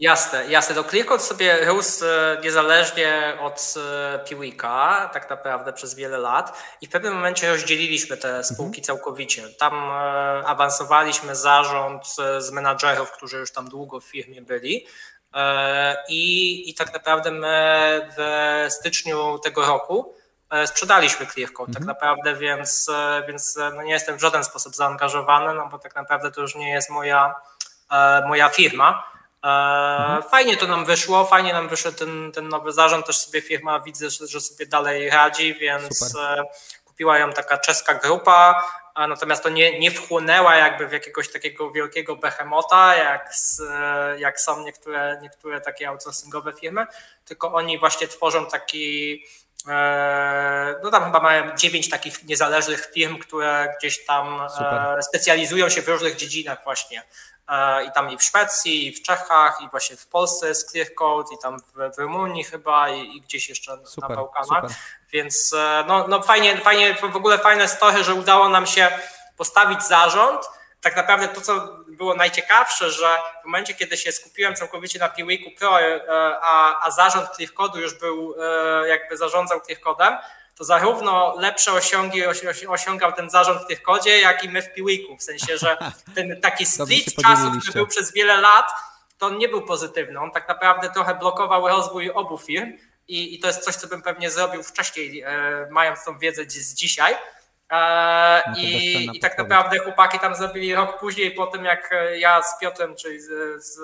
[0.00, 0.74] Jasne, jasne.
[0.74, 2.04] To Clearcode sobie rósł
[2.42, 3.74] niezależnie od
[4.28, 8.84] Piwika, tak naprawdę przez wiele lat i w pewnym momencie rozdzieliliśmy te spółki mhm.
[8.84, 9.42] całkowicie.
[9.58, 9.90] Tam
[10.46, 12.04] awansowaliśmy zarząd
[12.38, 14.86] z menadżerów, którzy już tam długo w firmie byli
[15.34, 20.14] E, I, I tak naprawdę my w styczniu tego roku
[20.50, 21.86] e, sprzedaliśmy Clearcode tak mhm.
[21.86, 25.94] tak naprawdę, więc, e, więc no nie jestem w żaden sposób zaangażowany, no bo tak
[25.94, 27.34] naprawdę to już nie jest moja,
[28.26, 29.17] moja firma.
[29.42, 30.22] Mhm.
[30.22, 34.10] Fajnie to nam wyszło, fajnie nam wyszedł ten, ten nowy zarząd, też sobie firma widzę,
[34.10, 36.44] że sobie dalej radzi, więc Super.
[36.84, 38.62] kupiła ją taka czeska grupa,
[38.96, 43.32] natomiast to nie, nie wchłonęła jakby w jakiegoś takiego wielkiego behemota, jak,
[44.18, 46.86] jak są niektóre, niektóre takie outsourcingowe firmy,
[47.24, 49.24] tylko oni właśnie tworzą taki
[49.68, 55.02] e, no tam chyba mają dziewięć takich niezależnych firm, które gdzieś tam e, Super.
[55.02, 57.02] specjalizują się w różnych dziedzinach właśnie.
[57.48, 61.34] E, I tam i w Szwecji, i w Czechach, i właśnie w Polsce jest Clearcode,
[61.34, 64.62] i tam w, w Rumunii chyba, i, i gdzieś jeszcze super, na Bałkanach.
[64.62, 64.76] Super.
[65.12, 68.98] Więc e, no, no fajnie, fajnie, w ogóle fajne story, że udało nam się
[69.36, 70.50] postawić zarząd.
[70.80, 75.50] Tak naprawdę to, co było najciekawsze, że w momencie, kiedy się skupiłem całkowicie na Piwiku
[75.58, 75.78] Pro,
[76.42, 78.34] a, a zarząd ClearCode'u już był,
[78.88, 80.18] jakby zarządzał ClearCode'em,
[80.58, 82.22] to zarówno lepsze osiągi
[82.68, 85.16] osiągał ten zarząd w tych kodzie, jak i my w Piwiku.
[85.16, 85.76] W sensie, że
[86.14, 88.66] ten taki split czasu, który był przez wiele lat,
[89.18, 90.20] to on nie był pozytywny.
[90.20, 92.72] On tak naprawdę trochę blokował rozwój obu firm
[93.08, 96.74] i, i to jest coś, co bym pewnie zrobił wcześniej, e, mając tą wiedzę z
[96.74, 97.14] dzisiaj.
[97.72, 102.42] E, no I, I tak naprawdę chłopaki tam zrobili rok później, po tym jak ja
[102.42, 103.28] z Piotrem, czyli z,
[103.64, 103.78] z,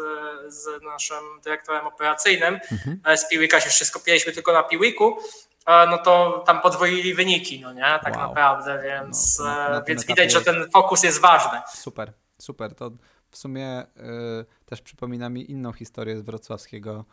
[0.49, 3.01] z naszym dyrektorem operacyjnym mhm.
[3.05, 7.61] E, z Piwika się wszystko piliśmy tylko na Piwiku, e, no to tam podwoili wyniki,
[7.61, 8.29] no nie, tak wow.
[8.29, 11.61] naprawdę, więc, no, więc widać, że ten fokus jest ważny.
[11.69, 12.75] Super, super.
[12.75, 12.91] To
[13.35, 13.87] w sumie y,
[14.67, 17.05] też przypomina mi inną historię z wrocławskiego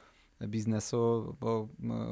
[0.41, 1.67] biznesu, bo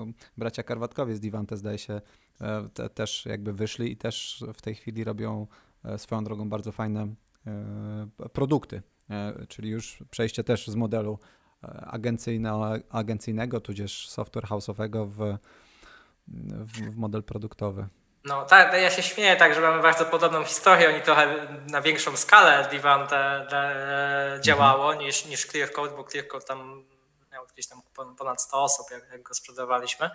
[0.10, 4.62] y, bracia Karwatkowie z Divante zdaje się y, te, też jakby wyszli i też w
[4.62, 5.48] tej chwili robią
[5.98, 7.08] swoją drogą bardzo fajne
[8.34, 8.82] produkty,
[9.48, 11.20] czyli już przejście też z modelu
[11.82, 15.38] agencyjno, agencyjnego, tudzież software house'owego w,
[16.50, 17.88] w, w model produktowy.
[18.24, 20.90] No tak, ja się śmieję tak, że mamy bardzo podobną historię.
[20.90, 25.06] Oni trochę na większą skalę Divan te, te działało mhm.
[25.06, 26.86] niż, niż Clearcode, bo Clearcode tam
[27.32, 27.82] miał gdzieś tam
[28.18, 30.10] ponad 100 osób, jak, jak go sprzedawaliśmy.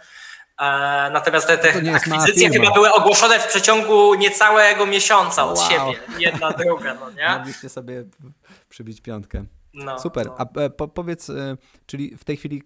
[0.61, 0.65] E,
[1.13, 5.69] natomiast te, te no akwizycje chyba były ogłoszone w przeciągu niecałego miesiąca od wow.
[5.69, 6.01] siebie.
[6.19, 7.29] Jedna, druga, no nie?
[7.39, 8.05] Mogliście sobie
[8.69, 9.45] przybić piątkę.
[9.75, 10.27] No, Super.
[10.27, 10.37] No.
[10.39, 11.57] A e, po, powiedz, e,
[11.87, 12.63] czyli w tej chwili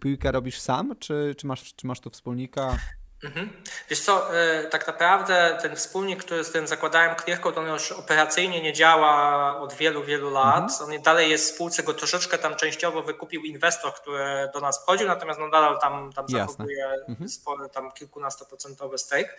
[0.00, 2.76] piłkę robisz sam, czy, czy, masz, czy masz tu wspólnika?
[3.24, 3.62] Mhm.
[3.88, 8.62] Wiesz co, e, tak naprawdę ten wspólnik, który z tym zakładałem Clearcode, on już operacyjnie
[8.62, 10.70] nie działa od wielu, wielu lat.
[10.70, 10.90] Mhm.
[10.90, 15.06] On dalej jest w spółce, go troszeczkę tam częściowo wykupił inwestor, który do nas wchodził,
[15.06, 17.28] natomiast no nadal tam, tam zachowuje mhm.
[17.28, 19.34] spory, tam kilkunastoprocentowy stake.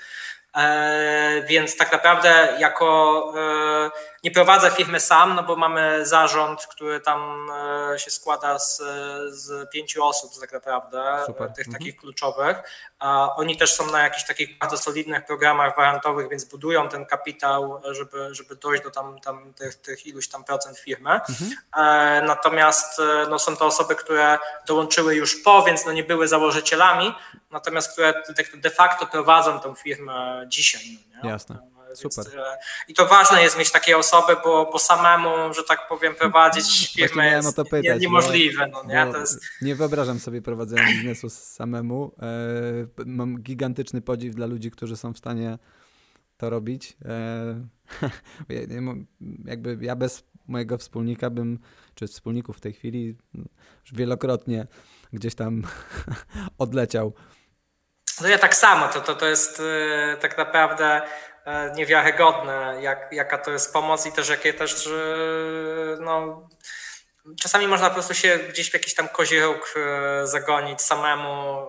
[0.57, 3.91] E, więc tak naprawdę jako e,
[4.23, 7.47] nie prowadzę firmy sam, no bo mamy zarząd, który tam
[7.93, 8.81] e, się składa z,
[9.29, 11.51] z pięciu osób tak naprawdę, Super.
[11.51, 11.79] tych mhm.
[11.79, 12.57] takich kluczowych.
[13.35, 18.35] Oni też są na jakichś takich bardzo solidnych programach warantowych, więc budują ten kapitał, żeby,
[18.35, 21.11] żeby dojść do tam, tam tych, tych iluś tam procent firmy.
[21.11, 21.51] Mhm.
[22.25, 24.37] Natomiast no, są to osoby, które
[24.67, 27.13] dołączyły już po, więc no, nie były założycielami,
[27.51, 28.13] natomiast które
[28.53, 30.81] de facto prowadzą tą firmę dzisiaj.
[31.23, 31.70] No Jasne.
[31.95, 32.39] Super.
[32.39, 36.87] E, I to ważne jest mieć takie osoby, bo, bo samemu, że tak powiem, prowadzić
[36.95, 38.67] firmę jest to pytać, niemożliwe.
[38.67, 39.13] No, nie?
[39.13, 39.39] To jest...
[39.61, 42.15] nie wyobrażam sobie prowadzenia biznesu samemu.
[42.21, 45.57] E, mam gigantyczny podziw dla ludzi, którzy są w stanie
[46.37, 46.97] to robić.
[47.05, 47.67] E,
[49.45, 51.59] jakby ja bez mojego wspólnika bym,
[51.95, 53.17] czy wspólników w tej chwili,
[53.81, 54.67] już wielokrotnie
[55.13, 55.63] gdzieś tam
[56.57, 57.13] odleciał
[58.21, 59.61] no ja tak samo, to, to, to jest
[60.21, 61.01] tak naprawdę
[61.75, 66.49] niewiarygodne, jak, jaka to jest pomoc i też jakie też y, no,
[67.39, 69.73] czasami można po prostu się gdzieś w jakiś tam koziełk
[70.23, 71.67] zagonić samemu,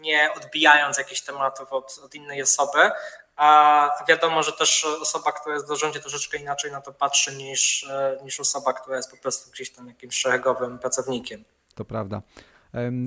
[0.00, 2.90] nie odbijając jakichś tematów od, od innej osoby.
[3.36, 7.88] A wiadomo, że też osoba, która jest w zarządzie troszeczkę inaczej na to patrzy niż,
[8.24, 11.44] niż osoba, która jest po prostu gdzieś tam jakimś szeregowym pracownikiem.
[11.74, 12.22] To prawda.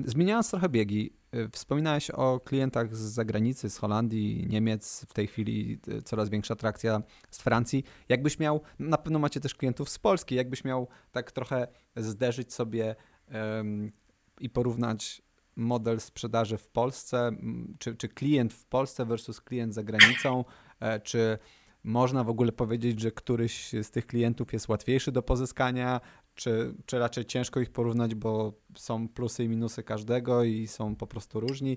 [0.04, 1.12] Zmieniając trochę biegi,
[1.52, 7.02] wspominałeś o klientach z zagranicy, z Holandii, Niemiec, w tej chwili y, coraz większa atrakcja
[7.30, 7.84] z Francji.
[8.08, 12.96] Jakbyś miał, na pewno macie też klientów z Polski, jakbyś miał tak trochę zderzyć sobie
[13.34, 13.92] um,
[14.40, 15.22] i porównać
[15.56, 17.30] model sprzedaży w Polsce,
[17.78, 20.44] czy, czy klient w Polsce versus klient za granicą,
[20.80, 21.38] e, czy
[21.84, 26.00] można w ogóle powiedzieć, że któryś z tych klientów jest łatwiejszy do pozyskania,
[26.36, 31.06] czy, czy raczej ciężko ich porównać, bo są plusy i minusy każdego i są po
[31.06, 31.76] prostu różni.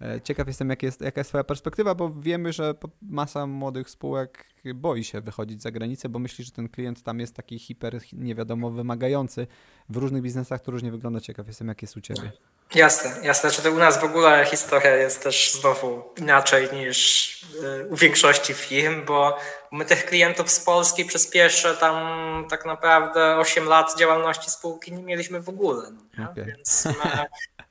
[0.00, 4.46] E, ciekaw jestem, jak jest, jaka jest Twoja perspektywa, bo wiemy, że masa młodych spółek
[4.74, 8.34] boi się wychodzić za granicę, bo myśli, że ten klient tam jest taki hiper, nie
[8.34, 9.46] wiadomo, wymagający.
[9.88, 11.20] W różnych biznesach to różnie wygląda.
[11.20, 12.32] Ciekaw jestem, jak jest u Ciebie.
[12.74, 13.50] Jasne, jasne.
[13.50, 18.54] Czy to u nas w ogóle historia jest też znowu inaczej niż y, u większości
[18.54, 19.38] firm, bo
[19.72, 25.02] my tych klientów z Polski przez pierwsze tam tak naprawdę 8 lat działalności spółki nie
[25.02, 25.90] mieliśmy w ogóle.
[26.18, 26.44] No, okay.
[26.44, 26.88] Więc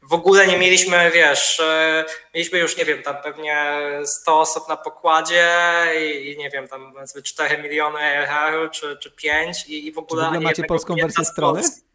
[0.01, 4.77] w ogóle nie mieliśmy, wiesz, y, mieliśmy już, nie wiem, tam pewnie 100 osób na
[4.77, 5.51] pokładzie
[6.21, 10.21] i, nie wiem, tam powiedzmy 4 miliony ERR czy, czy 5 i, i w ogóle...
[10.21, 11.59] Czy w ogóle macie polską wersję strony?
[11.59, 11.86] E,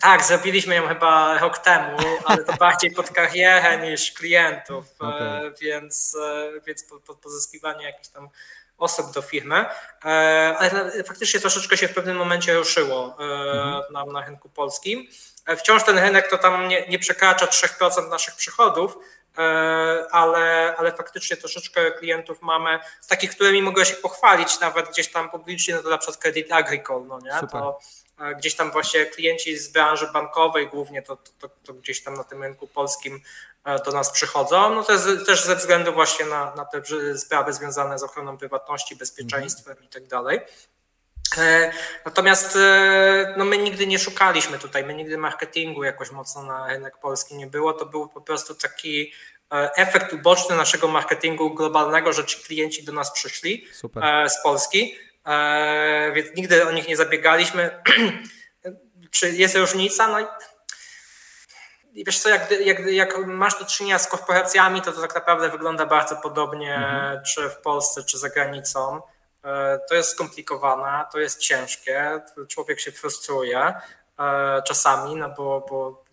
[0.00, 5.54] tak, zrobiliśmy ją chyba rok temu, ale to bardziej pod karierę niż klientów, e, okay.
[5.60, 8.28] więc, e, więc pod pozyskiwanie jakichś tam
[8.78, 9.64] osób do firmy,
[10.58, 13.82] ale faktycznie troszeczkę się w pewnym momencie ruszyło mhm.
[13.92, 15.06] na, na rynku polskim.
[15.56, 18.98] Wciąż ten rynek to tam nie, nie przekracza 3% naszych przychodów,
[20.10, 25.30] ale, ale faktycznie troszeczkę klientów mamy, z takich, którymi mogę się pochwalić nawet gdzieś tam
[25.30, 27.48] publicznie, no to na przykład Credit Agricole, no nie?
[27.48, 27.78] To
[28.38, 32.42] gdzieś tam właśnie klienci z branży bankowej głównie to, to, to, gdzieś tam na tym
[32.42, 33.20] rynku polskim
[33.84, 34.74] do nas przychodzą.
[34.74, 36.82] No to jest też ze względu właśnie na, na te
[37.18, 40.40] sprawy związane z ochroną prywatności, bezpieczeństwem i tak dalej.
[41.38, 41.72] E,
[42.04, 46.98] natomiast e, no my nigdy nie szukaliśmy tutaj, my nigdy marketingu jakoś mocno na rynek
[46.98, 47.72] polski nie było.
[47.72, 49.12] To był po prostu taki
[49.52, 54.30] e, efekt uboczny naszego marketingu globalnego, że ci klienci do nas przyszli Super.
[54.30, 54.94] z Polski,
[56.14, 57.82] więc nigdy o nich nie zabiegaliśmy.
[59.10, 60.08] Czy jest różnica?
[60.08, 65.14] No i wiesz co, jak, jak, jak masz do czynienia z korporacjami, to to tak
[65.14, 67.24] naprawdę wygląda bardzo podobnie, mhm.
[67.24, 69.00] czy w Polsce, czy za granicą.
[69.44, 73.74] E, to jest skomplikowane, to jest ciężkie, człowiek się frustruje
[74.18, 76.04] e, czasami, no bo, bo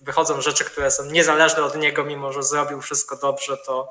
[0.00, 3.90] wychodzą rzeczy, które są niezależne od niego, mimo że zrobił wszystko dobrze, to,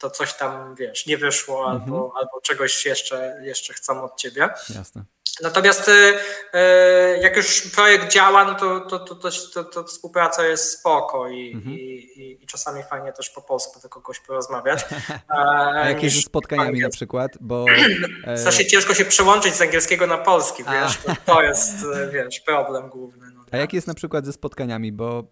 [0.00, 1.82] to coś tam, wiesz, nie wyszło mhm.
[1.82, 4.48] albo, albo czegoś jeszcze, jeszcze chcą od ciebie.
[4.74, 5.04] Jasne.
[5.42, 11.28] Natomiast y, y, jak już projekt działa, no to, to, to, to, współpraca jest spoko
[11.28, 11.76] i, mhm.
[11.76, 14.84] i, i, czasami fajnie też po polsku do kogoś porozmawiać.
[15.28, 17.30] A jakie ze spotkaniami na przykład?
[17.40, 17.64] Bo,
[18.36, 23.26] Strasznie ciężko się przełączyć z angielskiego na polski, wiesz, to, jest wiesz, problem główny.
[23.34, 23.40] No.
[23.50, 25.24] A jak jest na przykład ze spotkaniami, bo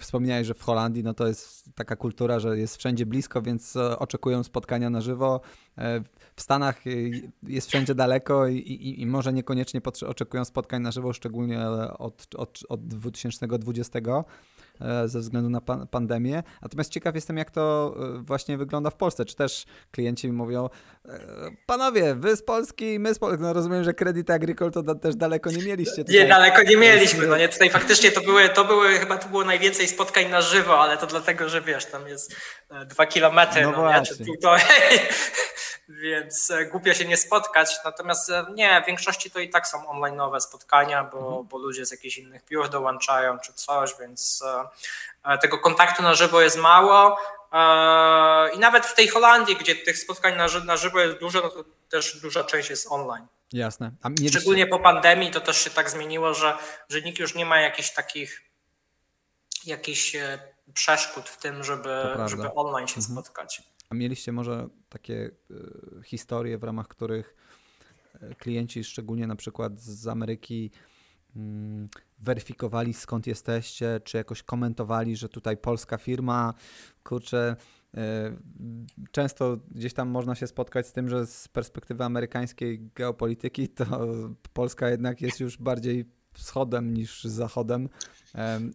[0.00, 3.98] wspomniałeś, że w Holandii no to jest taka kultura, że jest wszędzie blisko, więc e,
[3.98, 5.40] oczekują spotkania na żywo.
[5.78, 6.00] E,
[6.36, 7.10] w Stanach y,
[7.42, 11.66] jest wszędzie daleko i, i, i może niekoniecznie oczekują spotkań na żywo, szczególnie
[11.98, 13.98] od, od, od 2020
[14.80, 15.60] e, ze względu na
[15.90, 16.42] pandemię.
[16.62, 19.24] Natomiast ciekaw jestem, jak to e, właśnie wygląda w Polsce.
[19.24, 20.68] Czy też klienci mówią,
[21.66, 23.42] panowie, wy z Polski, my z Polski.
[23.42, 25.96] No rozumiem, że Credit Agricole to też daleko nie mieliście.
[25.96, 26.14] Tutaj.
[26.14, 27.26] Nie, daleko nie mieliśmy.
[27.26, 30.80] No nie, tutaj faktycznie to były, to były, chyba tu było najwięcej spotkań na żywo,
[30.80, 32.36] ale to dlatego, że wiesz, tam jest
[32.86, 34.64] dwa kilometry, no, no nie, czy półtorej.
[35.88, 37.76] Więc e, głupio się nie spotkać.
[37.84, 41.46] Natomiast e, nie, w większości to i tak są online'owe spotkania, bo, mhm.
[41.46, 44.44] bo ludzie z jakichś innych biur dołączają czy coś, więc
[45.24, 47.18] e, tego kontaktu na żywo jest mało.
[48.54, 51.64] I nawet w tej Holandii, gdzie tych spotkań na, na żywo jest dużo, no to
[51.90, 53.26] też duża część jest online.
[53.52, 53.90] Jasne.
[54.04, 54.38] Mieliście...
[54.38, 56.58] Szczególnie po pandemii to też się tak zmieniło, że,
[56.88, 58.42] że nikt już nie ma jakichś takich
[59.66, 60.16] jakichś
[60.74, 63.12] przeszkód w tym, żeby, żeby online się mhm.
[63.12, 63.62] spotkać.
[63.90, 67.34] A mieliście może takie e, historie, w ramach których
[68.14, 70.70] e, klienci, szczególnie na przykład z Ameryki,
[71.36, 76.54] mm, weryfikowali skąd jesteście, czy jakoś komentowali, że tutaj polska firma,
[77.04, 77.56] kurczę,
[77.96, 78.36] e,
[79.10, 84.06] Często gdzieś tam można się spotkać z tym, że z perspektywy amerykańskiej geopolityki to
[84.52, 86.04] Polska jednak jest już bardziej
[86.34, 87.88] wschodem niż zachodem.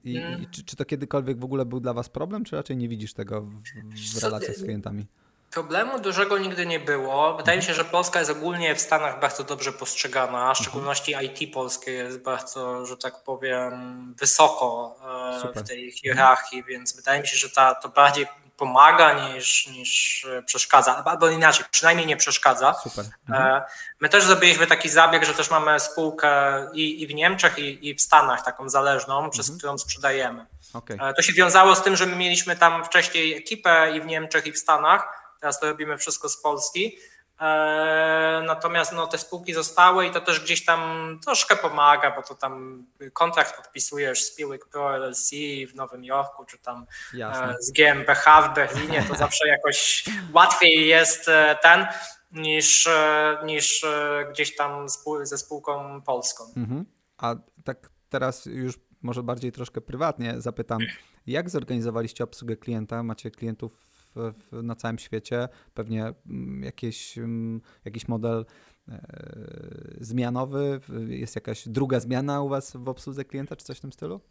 [0.03, 2.89] I, i czy, czy, to kiedykolwiek w ogóle był dla Was problem, czy raczej nie
[2.89, 5.05] widzisz tego w, w relacjach z klientami?
[5.51, 7.37] Problemu dużego nigdy nie było.
[7.37, 11.53] Wydaje mi się, że Polska jest ogólnie w Stanach bardzo dobrze postrzegana, w szczególności IT
[11.53, 13.73] polskie jest bardzo, że tak powiem,
[14.19, 14.95] wysoko
[15.35, 15.63] e, Super.
[15.63, 18.25] w tej hierarchii, więc wydaje mi się, że ta, to bardziej
[18.59, 22.73] pomaga niż, niż przeszkadza, albo inaczej, przynajmniej nie przeszkadza.
[22.73, 23.05] Super.
[23.05, 23.61] E, mhm.
[23.99, 26.31] My też zrobiliśmy taki zabieg, że też mamy spółkę
[26.73, 29.31] i, i w Niemczech, i, i, w Stanach taką zależną, mhm.
[29.31, 30.45] przez którą sprzedajemy.
[30.73, 30.97] Okay.
[31.01, 34.45] E, to się wiązało z tym, że my mieliśmy tam wcześniej ekipę i w Niemczech,
[34.47, 36.97] i w Stanach, Teraz to robimy wszystko z Polski.
[37.41, 40.79] E, natomiast no, te spółki zostały i to też gdzieś tam
[41.23, 45.31] troszkę pomaga, bo to tam kontrakt podpisujesz z Piłek Pro LLC
[45.71, 47.55] w Nowym Jorku, czy tam e, Jasne.
[47.59, 51.87] z GmbH w Berlinie, to zawsze jakoś łatwiej jest e, ten
[52.31, 52.89] niż,
[53.45, 53.85] niż
[54.31, 54.87] gdzieś tam
[55.23, 56.43] ze spółką polską.
[56.57, 56.85] Mhm.
[57.17, 60.79] A tak teraz już może bardziej troszkę prywatnie zapytam,
[61.27, 63.03] jak zorganizowaliście obsługę klienta?
[63.03, 68.45] Macie klientów w, na całym świecie, pewnie mm, jakieś, mm, jakiś model
[68.89, 68.99] e,
[69.99, 70.81] zmianowy?
[71.07, 74.21] Jest jakaś druga zmiana u Was w obsłudze klienta, czy coś w tym stylu?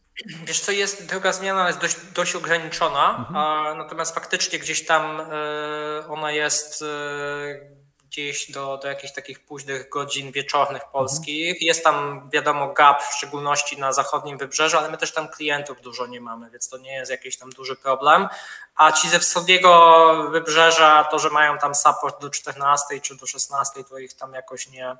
[0.46, 3.36] Wiesz co, jest, druga zmiana jest dość, dość ograniczona, mhm.
[3.36, 9.88] a, natomiast faktycznie gdzieś tam e, ona jest e, gdzieś do, do jakichś takich późnych
[9.88, 11.48] godzin wieczornych polskich.
[11.48, 11.58] Mhm.
[11.60, 16.06] Jest tam, wiadomo, gap, w szczególności na zachodnim wybrzeżu, ale my też tam klientów dużo
[16.06, 18.28] nie mamy, więc to nie jest jakiś tam duży problem.
[18.76, 23.84] A ci ze wschodniego wybrzeża, to, że mają tam support do 14 czy do 16,
[23.84, 24.96] to ich tam jakoś nie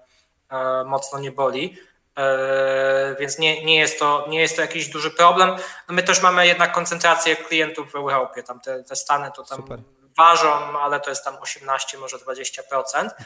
[0.50, 1.76] e, mocno nie boli.
[2.16, 5.56] E, więc nie, nie, jest to, nie jest to jakiś duży problem.
[5.88, 8.42] No my też mamy jednak koncentrację klientów w Europie.
[8.42, 9.80] Tam te, te Stany to tam Super
[10.18, 12.60] ważą, ale to jest tam 18, może 20%.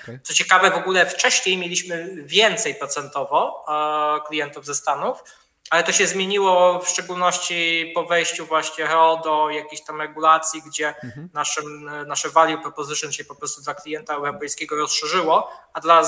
[0.03, 0.20] Okay.
[0.22, 5.22] Co ciekawe, w ogóle wcześniej mieliśmy więcej procentowo e, klientów ze Stanów,
[5.70, 10.88] ale to się zmieniło w szczególności po wejściu właśnie RO do jakichś tam regulacji, gdzie
[10.88, 11.28] mhm.
[11.32, 16.03] naszym, nasze value proposition się po prostu dla klienta europejskiego rozszerzyło, a dla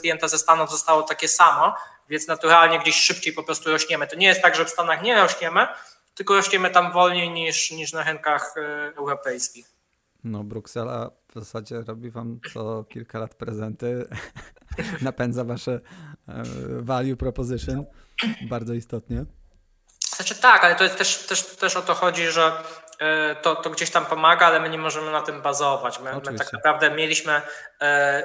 [0.00, 1.74] klienta ze Stanów zostało takie samo,
[2.08, 4.06] więc naturalnie gdzieś szybciej po prostu rośniemy.
[4.06, 5.68] To nie jest tak, że w Stanach nie rośniemy,
[6.14, 9.75] tylko rośniemy tam wolniej niż, niż na rynkach e, europejskich.
[10.26, 14.08] No, Bruksela w zasadzie robi wam co kilka lat prezenty,
[15.00, 15.80] napędza wasze
[16.28, 16.42] e,
[16.80, 17.84] value proposition
[18.48, 19.24] bardzo istotnie.
[20.16, 22.52] Znaczy tak, ale to jest też, też, też o to chodzi, że
[22.98, 26.00] e, to, to gdzieś tam pomaga, ale my nie możemy na tym bazować.
[26.00, 27.42] My, my tak naprawdę mieliśmy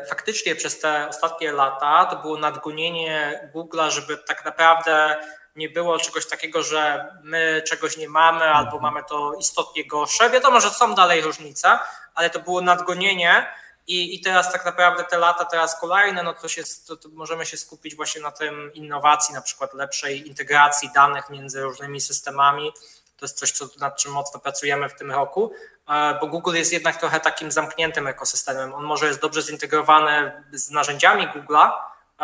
[0.10, 5.18] faktycznie przez te ostatnie lata to było nadgonienie Google'a, żeby tak naprawdę
[5.56, 8.84] nie było czegoś takiego, że my czegoś nie mamy albo mhm.
[8.84, 10.30] mamy to istotnie gorsze.
[10.30, 11.80] Wiadomo, że są dalej różnice,
[12.16, 13.48] ale to było nadgonienie
[13.88, 17.46] i, i teraz tak naprawdę te lata teraz kolejne, no to, się, to, to możemy
[17.46, 22.72] się skupić właśnie na tym innowacji, na przykład lepszej integracji danych między różnymi systemami.
[23.18, 25.52] To jest coś, co, nad czym mocno pracujemy w tym roku,
[25.90, 28.74] e, bo Google jest jednak trochę takim zamkniętym ekosystemem.
[28.74, 31.72] On może jest dobrze zintegrowany z narzędziami Google'a,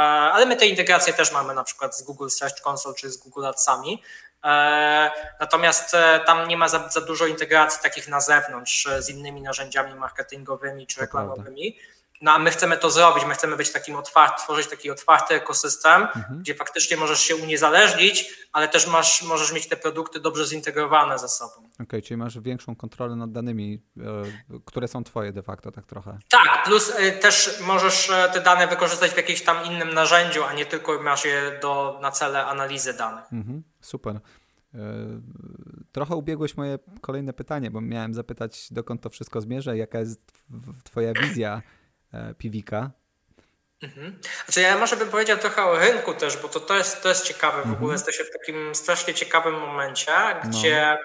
[0.04, 3.46] ale my te integracje też mamy na przykład z Google Search Console czy z Google
[3.46, 4.04] Adsami.
[4.44, 9.42] E, natomiast e, tam nie ma za, za dużo integracji takich na zewnątrz z innymi
[9.42, 11.78] narzędziami marketingowymi czy reklamowymi.
[12.22, 16.02] No a my chcemy to zrobić, my chcemy być takim otwarty, tworzyć taki otwarty ekosystem,
[16.02, 16.40] mhm.
[16.40, 21.30] gdzie faktycznie możesz się uniezależnić, ale też masz, możesz mieć te produkty dobrze zintegrowane ze
[21.30, 21.54] sobą.
[21.54, 25.86] Okej, okay, czyli masz większą kontrolę nad danymi, e, które są twoje de facto, tak
[25.86, 26.18] trochę.
[26.30, 30.54] Tak, plus e, też możesz e, te dane wykorzystać w jakimś tam innym narzędziu, a
[30.54, 33.34] nie tylko masz je do, na cele analizy danych.
[33.34, 34.20] Mhm, super.
[35.92, 40.32] Trochę ubiegłeś moje kolejne pytanie, bo miałem zapytać, dokąd to wszystko zmierza, jaka jest
[40.84, 41.62] Twoja wizja
[42.38, 42.92] piwika.
[43.84, 44.20] Mhm.
[44.46, 47.28] Znaczy ja może bym powiedział trochę o rynku też, bo to, to, jest, to jest
[47.28, 47.58] ciekawe.
[47.58, 47.92] W ogóle mhm.
[47.92, 50.12] jesteśmy w takim strasznie ciekawym momencie,
[50.44, 50.50] no.
[50.50, 50.98] gdzie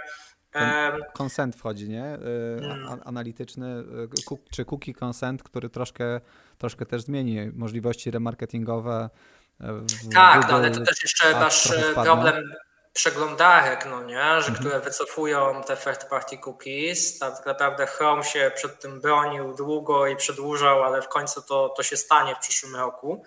[1.13, 2.05] Konsent wchodzi, nie?
[2.05, 2.19] E,
[2.61, 3.01] hmm.
[3.05, 6.21] Analityczny, e, czy cookie consent, który troszkę,
[6.59, 9.11] troszkę też zmieni możliwości remarketingowe.
[10.15, 12.53] tak, Google, no, ale to też jeszcze nasz problem
[12.93, 14.55] przeglądarek, no nie, że mhm.
[14.55, 17.19] które wycofują te third party cookies.
[17.19, 21.83] Tak naprawdę Chrome się przed tym bronił długo i przedłużał, ale w końcu to, to
[21.83, 23.25] się stanie w przyszłym roku.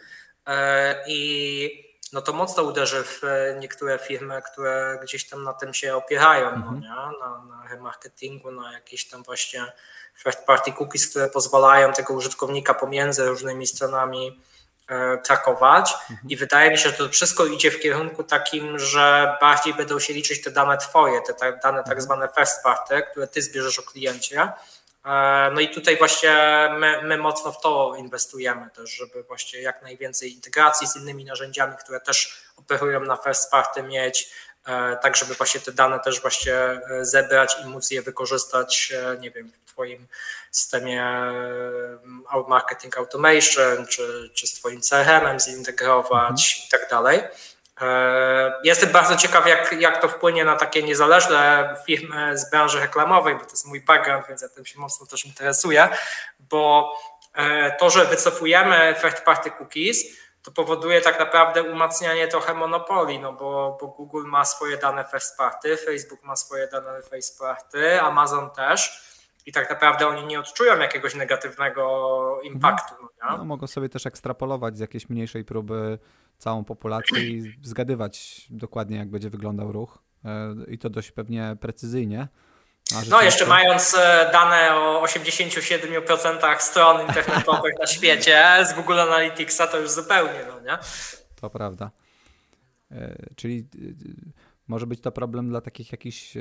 [0.48, 3.22] E, I no to mocno uderzy w
[3.60, 6.74] niektóre firmy, które gdzieś tam na tym się opierają, no mhm.
[6.74, 7.20] no nie?
[7.20, 9.72] Na, na remarketingu, na jakieś tam właśnie
[10.24, 14.42] third party cookies, które pozwalają tego użytkownika pomiędzy różnymi stronami
[14.88, 16.30] E, trakować mhm.
[16.30, 20.14] i wydaje mi się, że to wszystko idzie w kierunku takim, że bardziej będą się
[20.14, 22.02] liczyć te dane twoje, te dane tak mhm.
[22.02, 24.52] zwane first party, które ty zbierzesz o kliencie.
[25.06, 26.34] E, no i tutaj właśnie
[26.80, 31.76] my, my mocno w to inwestujemy też, żeby właśnie jak najwięcej integracji z innymi narzędziami,
[31.84, 34.30] które też operują na first party mieć,
[35.02, 40.08] tak żeby właśnie te dane też właśnie zebrać i móc je wykorzystać, nie wiem, Twoim
[40.52, 41.06] systemie
[42.48, 46.68] marketing automation, czy, czy z Twoim CRM-em zintegrować mhm.
[46.68, 47.22] i tak dalej.
[47.82, 53.36] E, jestem bardzo ciekaw, jak, jak to wpłynie na takie niezależne firmy z branży reklamowej,
[53.36, 55.90] bo to jest mój background, więc ja tym się mocno też interesuję,
[56.40, 56.96] bo
[57.34, 60.06] e, to, że wycofujemy third party cookies,
[60.46, 65.38] to powoduje tak naprawdę umacnianie trochę monopolii, no bo, bo Google ma swoje dane first
[65.38, 69.06] party, Facebook ma swoje dane first party, Amazon też
[69.46, 72.94] i tak naprawdę oni nie odczują jakiegoś negatywnego impaktu.
[73.02, 76.00] No, no, mogą sobie też ekstrapolować z jakiejś mniejszej próby
[76.38, 82.28] całą populację i zgadywać dokładnie, jak będzie wyglądał ruch e, i to dość pewnie precyzyjnie.
[83.10, 89.80] No, jeszcze mając e, dane o 87% stron internetowych na świecie z Google Analyticsa, to
[89.80, 90.78] już zupełnie, no nie?
[91.42, 91.92] To prawda.
[92.92, 93.68] E, czyli
[94.68, 96.34] może być to problem dla takich jakichś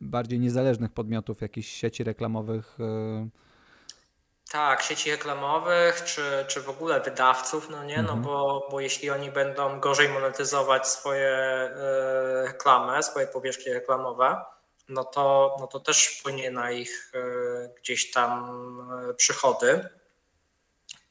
[0.00, 2.76] bardziej niezależnych podmiotów, jakichś sieci reklamowych.
[2.80, 3.28] E,
[4.52, 8.22] tak, sieci reklamowych, czy, czy w ogóle wydawców, no nie, no mhm.
[8.22, 14.36] no bo, bo jeśli oni będą gorzej monetyzować swoje e, reklamy, swoje powierzchnie reklamowe,
[14.88, 18.50] no to, no to też wpłynie na ich e, gdzieś tam
[19.16, 19.88] przychody.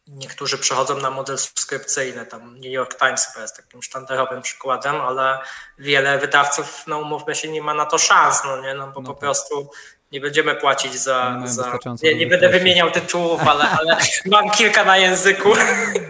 [0.07, 5.37] Niektórzy przechodzą na model subskrypcyjny, tam New York Times jest takim sztandarowym przykładem, ale
[5.77, 9.07] wiele wydawców, no umówmy się, nie ma na to szans, no nie, no bo no
[9.07, 9.19] po tak.
[9.19, 9.69] prostu
[10.11, 11.41] nie będziemy płacić za...
[11.45, 15.53] za nie, nie będę wymieniał tytułów, ale, ale mam kilka na języku,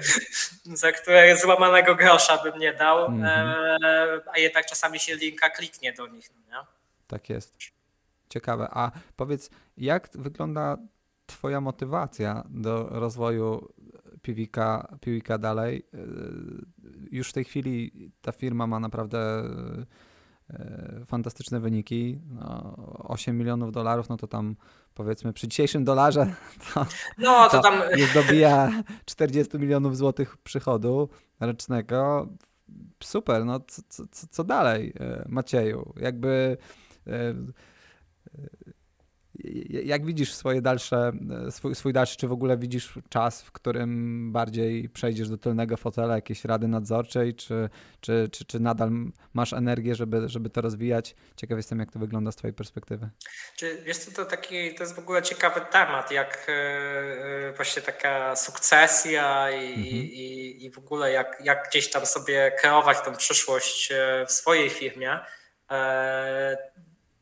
[0.82, 4.20] za które złamanego grosza bym nie dał, mm -hmm.
[4.34, 6.66] a jednak czasami się linka kliknie do nich, no nie?
[7.14, 7.57] Tak jest.
[8.30, 8.68] Ciekawe.
[8.72, 10.78] A powiedz, jak wygląda
[11.26, 13.74] Twoja motywacja do rozwoju
[14.22, 15.86] Piwika, Piwika dalej.
[17.11, 17.91] Już w tej chwili
[18.22, 19.43] ta firma ma naprawdę
[21.05, 22.20] fantastyczne wyniki.
[22.30, 22.76] No,
[23.07, 24.55] 8 milionów dolarów, no to tam
[24.93, 26.36] powiedzmy przy dzisiejszym dolarze
[26.74, 26.86] to,
[27.18, 27.82] no, to, to tam...
[27.97, 31.09] już dobija 40 milionów złotych przychodu
[31.39, 32.28] rocznego.
[33.03, 34.93] Super, no co, co, co dalej,
[35.28, 35.93] Macieju?
[35.99, 36.57] Jakby
[39.84, 41.12] jak widzisz swoje dalsze,
[41.49, 46.16] swój, swój dalszy, czy w ogóle widzisz czas, w którym bardziej przejdziesz do tylnego fotela,
[46.16, 47.70] jakieś rady nadzorczej, czy,
[48.01, 48.89] czy, czy, czy nadal
[49.34, 51.16] masz energię, żeby, żeby to rozwijać?
[51.36, 53.10] Ciekaw jestem, jak to wygląda z twojej perspektywy.
[53.58, 57.82] Czy wiesz co, to, taki, to jest w ogóle ciekawy temat, jak e, e, właśnie
[57.82, 59.86] taka sukcesja i, mhm.
[59.86, 64.70] i, i w ogóle jak, jak gdzieś tam sobie kreować tą przyszłość e, w swojej
[64.70, 65.20] firmie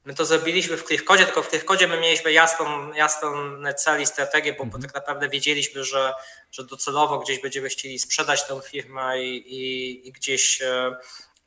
[0.06, 3.34] My to zrobiliśmy w CliffCodzie, tylko w CliffCodzie my mieliśmy jasną, jasną
[3.78, 6.14] cel i strategię, bo, bo tak naprawdę wiedzieliśmy, że,
[6.52, 10.98] że docelowo gdzieś będziemy chcieli sprzedać tę firmę i, i, i gdzieś, e,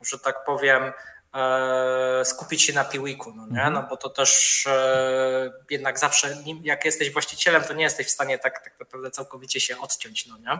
[0.01, 0.91] że tak powiem,
[1.35, 3.51] e, skupić się na Piwiku, no, nie?
[3.51, 3.73] Mhm.
[3.73, 8.39] no bo to też e, jednak zawsze, jak jesteś właścicielem, to nie jesteś w stanie
[8.39, 10.25] tak, tak naprawdę całkowicie się odciąć.
[10.25, 10.59] No, nie?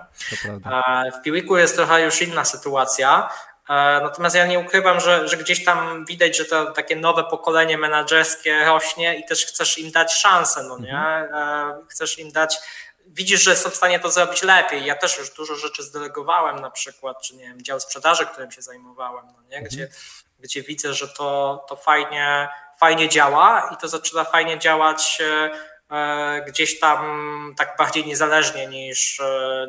[1.11, 5.65] W Piwiku jest trochę już inna sytuacja, E, natomiast ja nie ukrywam, że, że gdzieś
[5.65, 10.63] tam widać, że to takie nowe pokolenie menedżerskie rośnie i też chcesz im dać szansę,
[10.63, 10.97] no nie?
[10.97, 11.33] Mhm.
[11.33, 12.59] E, chcesz im dać,
[13.05, 14.85] widzisz, że są w stanie to zrobić lepiej.
[14.85, 18.61] Ja też już dużo rzeczy zdelegowałem, na przykład, czy nie wiem, dział sprzedaży, którym się
[18.61, 19.61] zajmowałem, no nie?
[19.61, 20.01] Gdzie, mhm.
[20.39, 22.47] gdzie widzę, że to, to fajnie,
[22.79, 29.21] fajnie działa i to zaczyna fajnie działać e, gdzieś tam tak bardziej niezależnie niż,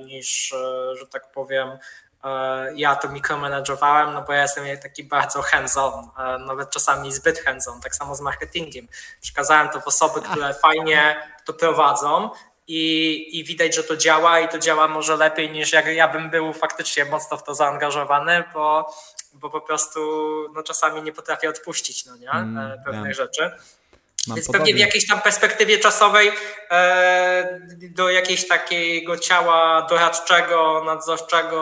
[0.05, 0.55] niż
[0.93, 2.06] że tak powiem, E,
[2.75, 7.81] ja to mikromanagowałem, no bo ja jestem taki bardzo hands-on, e, nawet czasami zbyt hands-on,
[7.81, 8.89] tak samo z marketingiem.
[9.21, 12.31] Przekazałem to w osoby, które fajnie to prowadzą
[12.69, 16.31] i, i widać, że to działa i to działa może lepiej niż jak ja bym
[16.31, 18.95] był faktycznie mocno w to zaangażowany, bo,
[19.33, 20.01] bo po prostu
[20.55, 22.31] no, czasami nie potrafię odpuścić no, nie?
[22.31, 23.17] Mm, pewnych yeah.
[23.17, 23.51] rzeczy.
[24.27, 24.67] Mam Więc podobnie.
[24.67, 26.31] pewnie w jakiejś tam perspektywie czasowej
[26.71, 27.61] e,
[27.91, 31.59] do jakiegoś takiego ciała doradczego, nadzorczego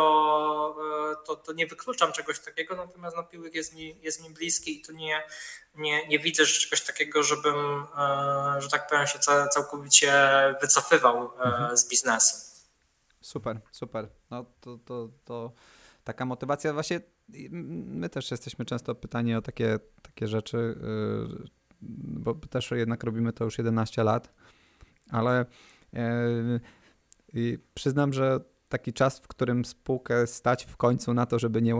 [1.12, 4.80] e, to, to nie wykluczam czegoś takiego, natomiast no, piłek jest mi, jest mi bliski
[4.80, 5.22] i tu nie,
[5.74, 9.18] nie, nie widzę czegoś takiego, żebym, e, że tak powiem, się
[9.50, 10.12] całkowicie
[10.60, 11.76] wycofywał e, mhm.
[11.76, 12.36] z biznesu.
[13.20, 14.08] Super, super.
[14.30, 15.52] No to, to, to
[16.04, 21.63] taka motywacja właśnie my też jesteśmy często pytani o takie, takie rzeczy, y,
[21.98, 24.34] bo też jednak robimy to już 11 lat,
[25.10, 25.46] ale
[27.32, 31.74] yy, przyznam, że taki czas, w którym spółkę stać w końcu na to, żeby nie,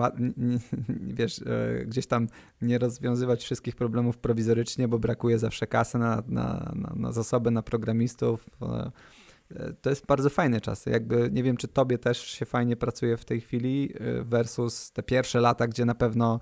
[1.06, 2.28] nie wiesz, yy, gdzieś tam
[2.62, 7.62] nie rozwiązywać wszystkich problemów prowizorycznie, bo brakuje zawsze kasy na, na, na, na zasoby, na
[7.62, 8.50] programistów.
[8.60, 10.86] Yy, to jest bardzo fajny czas.
[10.86, 15.40] Jakby nie wiem, czy tobie też się fajnie pracuje w tej chwili versus te pierwsze
[15.40, 16.40] lata, gdzie na pewno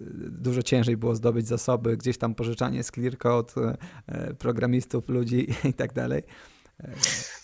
[0.00, 2.92] dużo ciężej było zdobyć zasoby, gdzieś tam pożyczanie z
[3.24, 3.54] od
[4.08, 6.22] e, programistów, ludzi i tak dalej.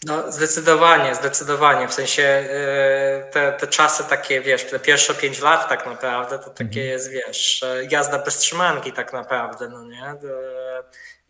[0.07, 1.88] No zdecydowanie, zdecydowanie.
[1.88, 6.51] W sensie e, te, te czasy takie, wiesz, te pierwsze pięć lat tak naprawdę, to
[6.51, 6.86] takie mhm.
[6.86, 10.14] jest, wiesz, jazda bez trzymanki tak naprawdę, no nie?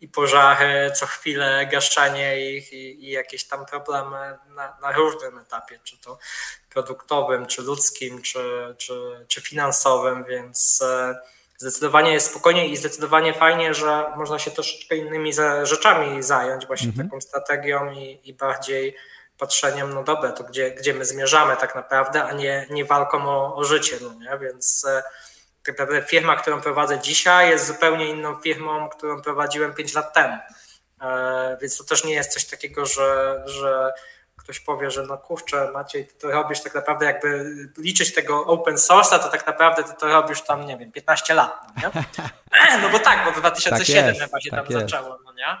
[0.01, 5.79] I pożary, co chwilę gaszczanie ich i, i jakieś tam problemy na, na różnym etapie,
[5.83, 6.17] czy to
[6.73, 8.93] produktowym, czy ludzkim, czy, czy,
[9.27, 11.15] czy finansowym, więc e,
[11.57, 17.07] zdecydowanie jest spokojnie i zdecydowanie fajnie, że można się troszeczkę innymi rzeczami zająć, właśnie mhm.
[17.07, 18.95] taką strategią i, i bardziej
[19.37, 23.55] patrzeniem, no dobre, to gdzie, gdzie my zmierzamy tak naprawdę, a nie, nie walką o,
[23.55, 24.37] o życie, no nie?
[24.39, 25.03] Więc e,
[25.63, 30.37] tak naprawdę firma, którą prowadzę dzisiaj jest zupełnie inną firmą, którą prowadziłem 5 lat temu.
[31.01, 33.93] E, więc to też nie jest coś takiego, że, że
[34.51, 38.75] ktoś powie, że no kurczę Maciej, ty to robisz tak naprawdę jakby liczyć tego open
[38.75, 42.79] source'a, to tak naprawdę ty to robisz tam, nie wiem, 15 lat, no, nie?
[42.81, 44.91] no bo tak, bo 2007 tak chyba się tak tam jest.
[44.91, 45.57] zaczęło, no nie?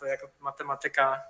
[0.00, 1.22] To jak matematyka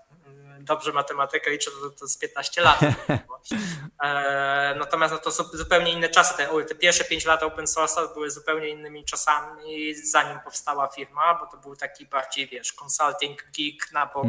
[0.61, 2.81] dobrze matematykę liczę, to, to z 15 lat.
[4.03, 6.37] e, natomiast no, to są zupełnie inne czasy.
[6.37, 11.47] Te, te pierwsze 5 lat open source były zupełnie innymi czasami, zanim powstała firma, bo
[11.47, 14.29] to był taki bardziej, wiesz, consulting geek na boku.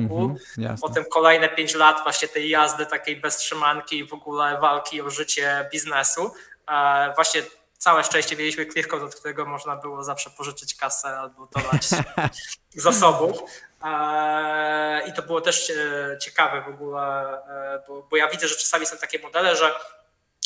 [0.57, 5.01] Mm-hmm, Potem kolejne 5 lat właśnie tej jazdy takiej bez trzymanki i w ogóle walki
[5.01, 6.31] o życie biznesu.
[6.71, 7.43] E, właśnie
[7.77, 11.87] całe szczęście mieliśmy Clearcode, od którego można było zawsze pożyczyć kasę albo dodać
[12.75, 13.37] zasobów.
[13.83, 17.01] E, I to było też e, ciekawe w ogóle,
[17.47, 19.73] e, bo, bo ja widzę, że czasami są takie modele, że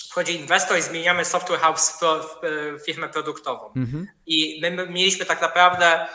[0.10, 2.00] wchodzi inwestor i zmieniamy software house
[2.42, 3.74] w firmę produktową.
[3.76, 4.08] Mhm.
[4.26, 6.08] I my mieliśmy tak naprawdę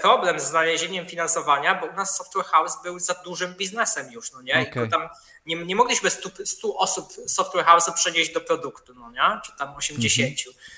[0.00, 4.42] problem z znalezieniem finansowania, bo u nas Software House był za dużym biznesem już, no
[4.42, 4.66] nie?
[4.70, 4.86] Okay.
[4.86, 5.08] I tam
[5.46, 9.40] nie, nie mogliśmy 100, 100 osób Software House przenieść do produktu, no nie?
[9.44, 10.28] Czy tam 80.
[10.28, 10.77] Mm -hmm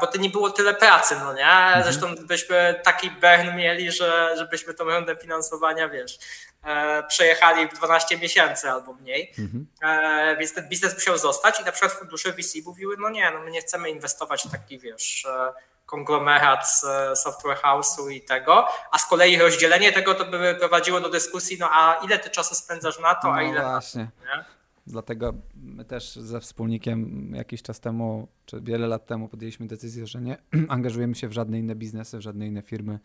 [0.00, 1.46] bo to nie było tyle pracy, no nie?
[1.46, 1.84] Mhm.
[1.84, 6.18] Zresztą byśmy taki burn mieli, że żebyśmy tą rundę finansowania, wiesz,
[6.64, 9.66] e, przejechali w 12 miesięcy albo mniej, mhm.
[9.82, 13.40] E, więc ten biznes musiał zostać i na przykład fundusze VC mówiły, no nie, no
[13.40, 15.52] my nie chcemy inwestować w taki, wiesz, e,
[15.86, 16.82] konglomerat
[17.14, 21.68] software house'u i tego, a z kolei rozdzielenie tego to by prowadziło do dyskusji, no
[21.72, 24.08] a ile ty czasu spędzasz na to, no a ile właśnie.
[24.26, 24.53] na to,
[24.86, 30.20] Dlatego my też ze wspólnikiem jakiś czas temu, czy wiele lat temu podjęliśmy decyzję, że
[30.20, 30.36] nie
[30.68, 32.98] angażujemy się w żadne inne biznesy, w żadne inne firmy,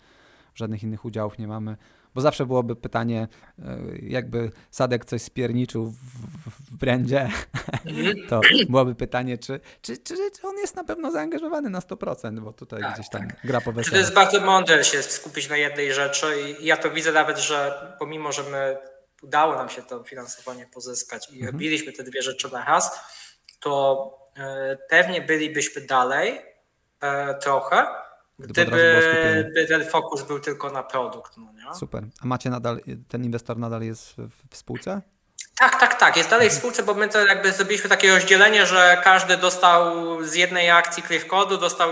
[0.56, 1.78] żadnych innych udziałów nie mamy,
[2.16, 3.28] bo zawsze byłoby pytanie,
[3.60, 5.96] e, jakby Sadek coś spierniczył w,
[6.50, 7.30] w brandzie,
[7.86, 8.28] mhm.
[8.30, 12.54] to byłoby pytanie, czy, czy, czy, czy, on jest na pewno zaangażowany na 100%, bo
[12.54, 13.40] tutaj tak, gdzieś tam tak.
[13.44, 16.28] gra po To jest bardzo mądre się skupić na jednej rzeczy
[16.62, 18.78] i ja to widzę nawet, że pomimo, że my
[19.22, 21.52] udało nam się to finansowanie pozyskać i mhm.
[21.52, 23.00] robiliśmy te dwie rzeczy na raz,
[23.60, 26.42] to e, pewnie bylibyśmy dalej
[27.02, 27.88] e, trochę,
[28.40, 31.38] gdyby, ten fokus był tylko na produkt.
[31.38, 31.76] No nie?
[31.76, 32.04] Super.
[32.22, 35.02] A macie nadal, ten inwestor nadal jest w, w spółce?
[35.60, 36.18] Tak, tak, tak.
[36.18, 39.84] Jest dalej w spółce, bo my to jakby zrobiliśmy takie rozdzielenie, że każdy dostał
[40.24, 41.90] z jednej akcji ClearCode, dostał,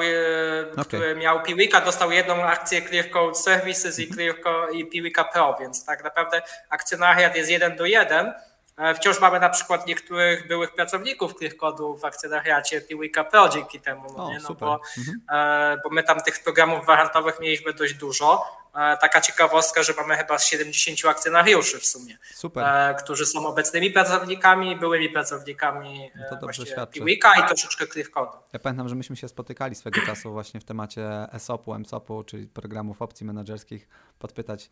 [0.72, 0.86] okay.
[0.86, 4.18] który miał Piwika, dostał jedną akcję ClearCode Services i, mhm.
[4.18, 8.34] ClearCode, i Piwika Pro, więc tak naprawdę akcjonariat jest jeden do jeden.
[8.78, 14.14] E, wciąż mamy na przykład niektórych byłych pracowników ClearCode'u w akcjonariacie Piwika Pro dzięki temu,
[14.18, 14.40] no, o, nie?
[14.50, 15.22] No bo, mhm.
[15.32, 18.46] E, bo my tam tych programów gwarantowych mieliśmy dość dużo.
[18.78, 22.96] E, taka ciekawostka, że mamy chyba 70 akcjonariuszy w sumie, Super.
[22.96, 28.38] którzy są obecnymi pracownikami, byłymi pracownikami no to dobrze Piwika i troszeczkę ClearCode'u.
[28.54, 33.02] Ja pamiętam, że myśmy się spotykali swego czasu właśnie w temacie ESOP-u, MSOP-u, czyli programów
[33.02, 33.88] opcji menedżerskich,
[34.20, 34.70] podpytać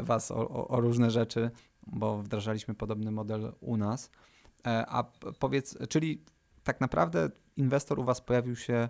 [0.00, 1.50] Was o, o, o różne rzeczy
[1.92, 4.10] bo wdrażaliśmy podobny model u nas.
[4.66, 5.04] E, a
[5.38, 6.24] powiedz, czyli
[6.64, 8.88] tak naprawdę inwestor u Was pojawił się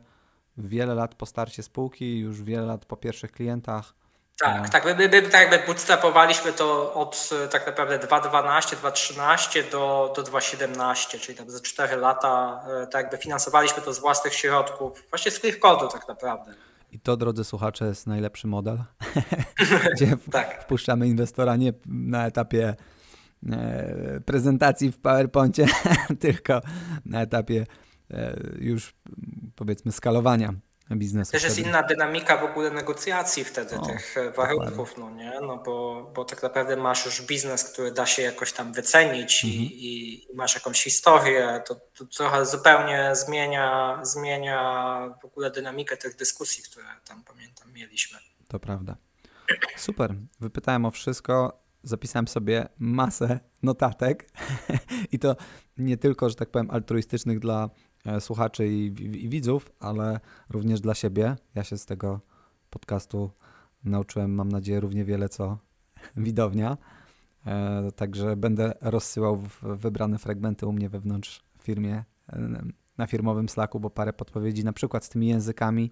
[0.57, 3.95] wiele lat po starcie spółki, już wiele lat po pierwszych klientach.
[4.41, 4.85] Tak, e, tak.
[4.85, 11.21] My, my, tak jakby bootstrapowaliśmy to od e, tak naprawdę 2.12, 2.13 do, do 2.17,
[11.21, 15.93] czyli tam za 4 lata tak jakby finansowaliśmy to z własnych środków, właśnie z ClearCode'u
[15.93, 16.55] tak naprawdę.
[16.93, 18.79] I to, drodzy słuchacze, jest najlepszy model,
[19.95, 20.63] gdzie tak.
[20.63, 22.77] wpuszczamy inwestora nie na etapie
[23.51, 25.67] e, prezentacji w PowerPoincie,
[26.21, 26.61] tylko
[27.05, 27.67] na etapie
[28.11, 28.95] e, już
[29.57, 30.55] powiedzmy skalowania
[30.97, 31.33] biznesu.
[31.33, 35.33] Też jest inna dynamika w ogóle negocjacji wtedy o, tych warunków, no nie?
[35.41, 39.63] No bo, bo tak naprawdę masz już biznes, który da się jakoś tam wycenić mhm.
[39.63, 46.17] i, i, masz jakąś historię, to, to, trochę zupełnie zmienia, zmienia w ogóle dynamikę tych
[46.17, 48.19] dyskusji, które tam pamiętam mieliśmy.
[48.49, 48.97] To prawda.
[49.77, 50.15] Super.
[50.41, 54.31] Wypytałem o wszystko, zapisałem sobie masę notatek
[55.13, 55.37] i to
[55.79, 57.88] nie tylko, że tak powiem, altruistycznych dla E,
[58.21, 60.21] słuchaczy i, i, i widzów, ale
[60.51, 61.37] również dla siebie.
[61.55, 62.21] Ja się z tego
[62.71, 63.31] podcastu
[63.85, 65.59] nauczyłem, mam nadzieję, równie wiele co
[66.17, 66.77] widownia.
[67.47, 72.63] E, także będę rozsyłał wybrane fragmenty u mnie wewnątrz firmie e,
[72.99, 75.91] na firmowym Slacku, bo parę podpowiedzi, na przykład z tymi językami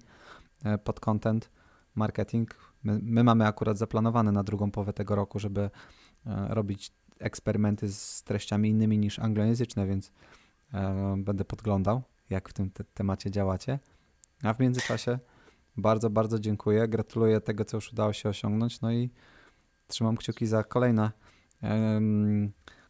[0.84, 1.50] pod content
[1.94, 2.54] marketing.
[2.84, 5.70] My, my mamy akurat zaplanowane na drugą połowę tego roku, żeby
[6.48, 10.12] robić eksperymenty z treściami innymi niż anglojęzyczne, więc E,
[11.16, 13.78] będę podglądał, jak w tym te temacie działacie.
[14.42, 15.18] A w międzyczasie
[15.76, 16.88] bardzo, bardzo dziękuję.
[16.88, 18.80] Gratuluję tego, co już udało się osiągnąć.
[18.80, 19.10] No i
[19.88, 21.10] trzymam kciuki za kolejne,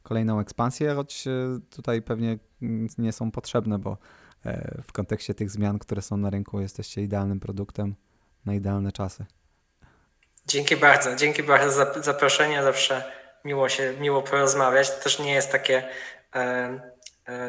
[0.03, 1.31] kolejną ekspansję, choć e,
[1.70, 2.39] tutaj pewnie
[2.99, 3.99] nie są potrzebne, bo
[4.45, 7.95] e, w kontekście tych zmian, które są na rynku, jesteście idealnym produktem
[8.45, 9.27] na idealne czasy.
[10.47, 12.62] Dzięki bardzo, dzięki bardzo za zaproszenie.
[12.62, 13.05] Zawsze
[13.45, 14.91] miło się, miło porozmawiać.
[14.97, 15.89] To też nie jest takie
[16.37, 16.95] E,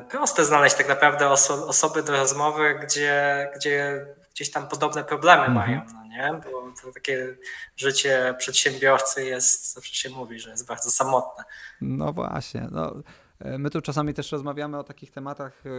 [0.09, 4.05] proste znaleźć tak naprawdę oso osoby do rozmowy, gdzie, gdzie
[4.37, 5.55] gdzieś tam podobne problemy mm -hmm.
[5.55, 6.41] mają, no nie?
[6.43, 7.37] Bo to takie
[7.75, 11.43] życie przedsiębiorcy jest, zawsze się mówi, że jest bardzo samotne.
[11.81, 12.67] No właśnie.
[12.71, 12.93] No.
[13.39, 15.69] E, my tu czasami też rozmawiamy o takich tematach e,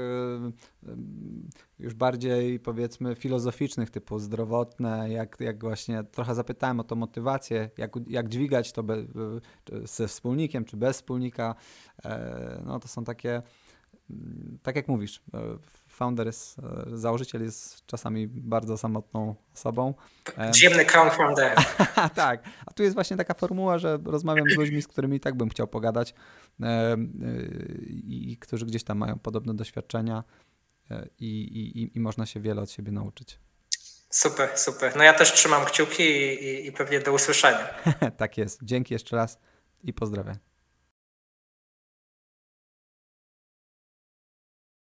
[1.78, 7.90] już bardziej powiedzmy filozoficznych, typu zdrowotne, jak, jak właśnie trochę zapytałem o tą motywację, jak,
[8.06, 8.96] jak dźwigać to be,
[9.84, 11.54] ze wspólnikiem czy bez wspólnika.
[12.64, 13.42] No to są takie
[14.62, 19.94] tak jak mówisz, e, founder jest, e, założyciel jest czasami bardzo samotną osobą.
[20.56, 21.58] Ziemny crowdfunder.
[22.14, 25.48] tak, a tu jest właśnie taka formuła, że rozmawiam z ludźmi, z którymi tak bym
[25.48, 26.14] chciał pogadać
[26.62, 26.96] e,
[27.88, 30.24] i którzy gdzieś tam mają podobne doświadczenia
[31.18, 33.38] i, i, i można się wiele od siebie nauczyć.
[34.10, 34.96] Super, super.
[34.96, 37.68] No ja też trzymam kciuki i, i, i pewnie do usłyszenia.
[38.16, 38.60] tak jest.
[38.62, 39.38] Dzięki jeszcze raz
[39.84, 40.36] i pozdrawiam.